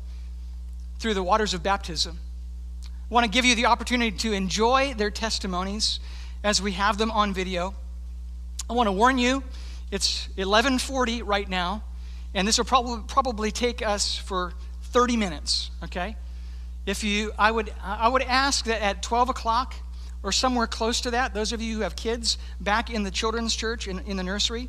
through 0.99 1.13
the 1.13 1.23
waters 1.23 1.53
of 1.53 1.61
baptism. 1.61 2.19
I 2.83 3.13
want 3.13 3.25
to 3.25 3.29
give 3.29 3.45
you 3.45 3.53
the 3.53 3.67
opportunity 3.67 4.17
to 4.17 4.33
enjoy 4.33 4.93
their 4.95 5.11
testimonies 5.11 5.99
as 6.43 6.61
we 6.61 6.71
have 6.71 6.97
them 6.97 7.11
on 7.11 7.33
video. 7.33 7.75
I 8.67 8.73
want 8.73 8.87
to 8.87 8.91
warn 8.91 9.19
you, 9.19 9.43
it's 9.91 10.27
11:40 10.37 11.21
right 11.23 11.47
now, 11.47 11.83
and 12.33 12.47
this 12.47 12.57
will 12.57 12.65
probably 12.65 13.03
probably 13.07 13.51
take 13.51 13.85
us 13.85 14.17
for 14.17 14.53
30 14.85 15.17
minutes. 15.17 15.69
Okay, 15.83 16.15
if 16.87 17.03
you, 17.03 17.31
I 17.37 17.51
would 17.51 17.71
I 17.83 18.07
would 18.07 18.23
ask 18.23 18.65
that 18.65 18.81
at 18.81 19.03
12 19.03 19.29
o'clock 19.29 19.75
or 20.23 20.31
somewhere 20.31 20.65
close 20.65 20.99
to 21.01 21.11
that, 21.11 21.35
those 21.35 21.53
of 21.53 21.61
you 21.61 21.75
who 21.75 21.81
have 21.81 21.95
kids 21.95 22.39
back 22.59 22.89
in 22.89 23.03
the 23.03 23.11
children's 23.11 23.55
church 23.55 23.87
in, 23.87 23.99
in 23.99 24.17
the 24.17 24.23
nursery, 24.23 24.67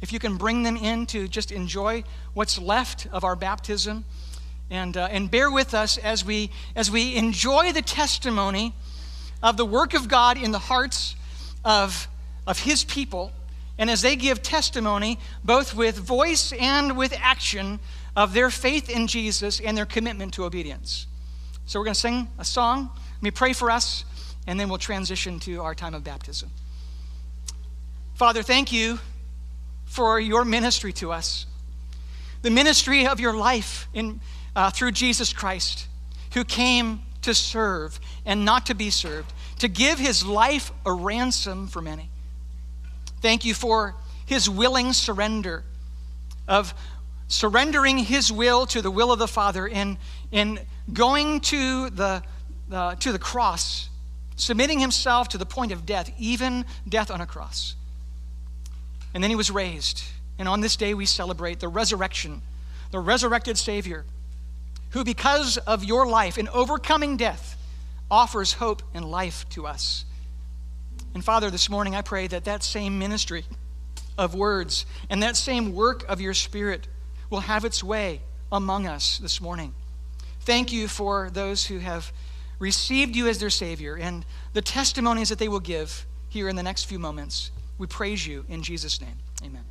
if 0.00 0.12
you 0.12 0.18
can 0.18 0.36
bring 0.36 0.64
them 0.64 0.76
in 0.76 1.06
to 1.06 1.28
just 1.28 1.52
enjoy 1.52 2.02
what's 2.34 2.58
left 2.58 3.06
of 3.12 3.22
our 3.22 3.36
baptism, 3.36 4.04
and 4.72 4.96
uh, 4.96 5.06
and 5.08 5.30
bear 5.30 5.52
with 5.52 5.72
us 5.72 5.98
as 5.98 6.24
we 6.24 6.50
as 6.74 6.90
we 6.90 7.14
enjoy 7.14 7.72
the 7.72 7.82
testimony 7.82 8.74
of 9.40 9.56
the 9.56 9.64
work 9.64 9.94
of 9.94 10.08
God 10.08 10.36
in 10.36 10.50
the 10.50 10.58
hearts 10.58 11.14
of 11.64 12.08
of 12.46 12.60
his 12.60 12.84
people, 12.84 13.32
and 13.78 13.90
as 13.90 14.02
they 14.02 14.16
give 14.16 14.42
testimony, 14.42 15.18
both 15.44 15.74
with 15.74 15.96
voice 15.96 16.52
and 16.52 16.96
with 16.96 17.14
action, 17.20 17.78
of 18.16 18.32
their 18.32 18.50
faith 18.50 18.88
in 18.88 19.06
Jesus 19.06 19.60
and 19.60 19.76
their 19.76 19.86
commitment 19.86 20.32
to 20.34 20.44
obedience. 20.44 21.06
So 21.66 21.78
we're 21.78 21.84
going 21.84 21.94
to 21.94 22.00
sing 22.00 22.28
a 22.38 22.44
song. 22.44 22.90
Let 22.94 23.22
me 23.22 23.30
pray 23.30 23.52
for 23.52 23.70
us, 23.70 24.04
and 24.46 24.58
then 24.58 24.68
we'll 24.68 24.78
transition 24.78 25.38
to 25.40 25.60
our 25.60 25.74
time 25.74 25.94
of 25.94 26.02
baptism. 26.02 26.50
Father, 28.14 28.42
thank 28.42 28.72
you 28.72 28.98
for 29.84 30.18
your 30.18 30.44
ministry 30.44 30.92
to 30.94 31.12
us, 31.12 31.44
the 32.40 32.50
ministry 32.50 33.06
of 33.06 33.20
your 33.20 33.36
life 33.36 33.88
in, 33.92 34.20
uh, 34.54 34.70
through 34.70 34.92
Jesus 34.92 35.32
Christ, 35.32 35.86
who 36.32 36.44
came 36.44 37.02
to 37.22 37.34
serve 37.34 38.00
and 38.24 38.44
not 38.44 38.66
to 38.66 38.74
be 38.74 38.88
served, 38.88 39.32
to 39.58 39.68
give 39.68 39.98
his 39.98 40.24
life 40.24 40.72
a 40.86 40.92
ransom 40.92 41.66
for 41.66 41.82
many. 41.82 42.08
Thank 43.20 43.44
you 43.44 43.54
for 43.54 43.94
his 44.26 44.48
willing 44.48 44.92
surrender 44.92 45.64
of 46.48 46.74
surrendering 47.28 47.98
his 47.98 48.32
will 48.32 48.66
to 48.66 48.82
the 48.82 48.90
will 48.90 49.12
of 49.12 49.18
the 49.18 49.28
Father 49.28 49.66
in, 49.66 49.98
in 50.30 50.60
going 50.92 51.40
to 51.40 51.90
the, 51.90 52.22
uh, 52.70 52.94
to 52.96 53.12
the 53.12 53.18
cross, 53.18 53.88
submitting 54.36 54.78
himself 54.78 55.28
to 55.30 55.38
the 55.38 55.46
point 55.46 55.72
of 55.72 55.86
death, 55.86 56.10
even 56.18 56.64
death 56.88 57.10
on 57.10 57.20
a 57.20 57.26
cross. 57.26 57.74
And 59.14 59.22
then 59.22 59.30
he 59.30 59.36
was 59.36 59.50
raised. 59.50 60.04
And 60.38 60.48
on 60.48 60.60
this 60.60 60.76
day, 60.76 60.94
we 60.94 61.06
celebrate 61.06 61.60
the 61.60 61.68
resurrection, 61.68 62.42
the 62.90 63.00
resurrected 63.00 63.56
Savior, 63.56 64.04
who, 64.90 65.04
because 65.04 65.56
of 65.56 65.82
your 65.82 66.06
life 66.06 66.38
in 66.38 66.48
overcoming 66.48 67.16
death, 67.16 67.56
offers 68.10 68.54
hope 68.54 68.82
and 68.94 69.10
life 69.10 69.48
to 69.50 69.66
us. 69.66 70.04
And 71.16 71.24
Father, 71.24 71.50
this 71.50 71.70
morning 71.70 71.94
I 71.94 72.02
pray 72.02 72.26
that 72.26 72.44
that 72.44 72.62
same 72.62 72.98
ministry 72.98 73.46
of 74.18 74.34
words 74.34 74.84
and 75.08 75.22
that 75.22 75.34
same 75.34 75.74
work 75.74 76.04
of 76.10 76.20
your 76.20 76.34
Spirit 76.34 76.88
will 77.30 77.40
have 77.40 77.64
its 77.64 77.82
way 77.82 78.20
among 78.52 78.86
us 78.86 79.16
this 79.16 79.40
morning. 79.40 79.72
Thank 80.40 80.74
you 80.74 80.88
for 80.88 81.30
those 81.30 81.64
who 81.64 81.78
have 81.78 82.12
received 82.58 83.16
you 83.16 83.28
as 83.28 83.38
their 83.38 83.48
Savior 83.48 83.96
and 83.96 84.26
the 84.52 84.60
testimonies 84.60 85.30
that 85.30 85.38
they 85.38 85.48
will 85.48 85.58
give 85.58 86.04
here 86.28 86.50
in 86.50 86.56
the 86.56 86.62
next 86.62 86.84
few 86.84 86.98
moments. 86.98 87.50
We 87.78 87.86
praise 87.86 88.26
you 88.26 88.44
in 88.50 88.62
Jesus' 88.62 89.00
name. 89.00 89.16
Amen. 89.42 89.64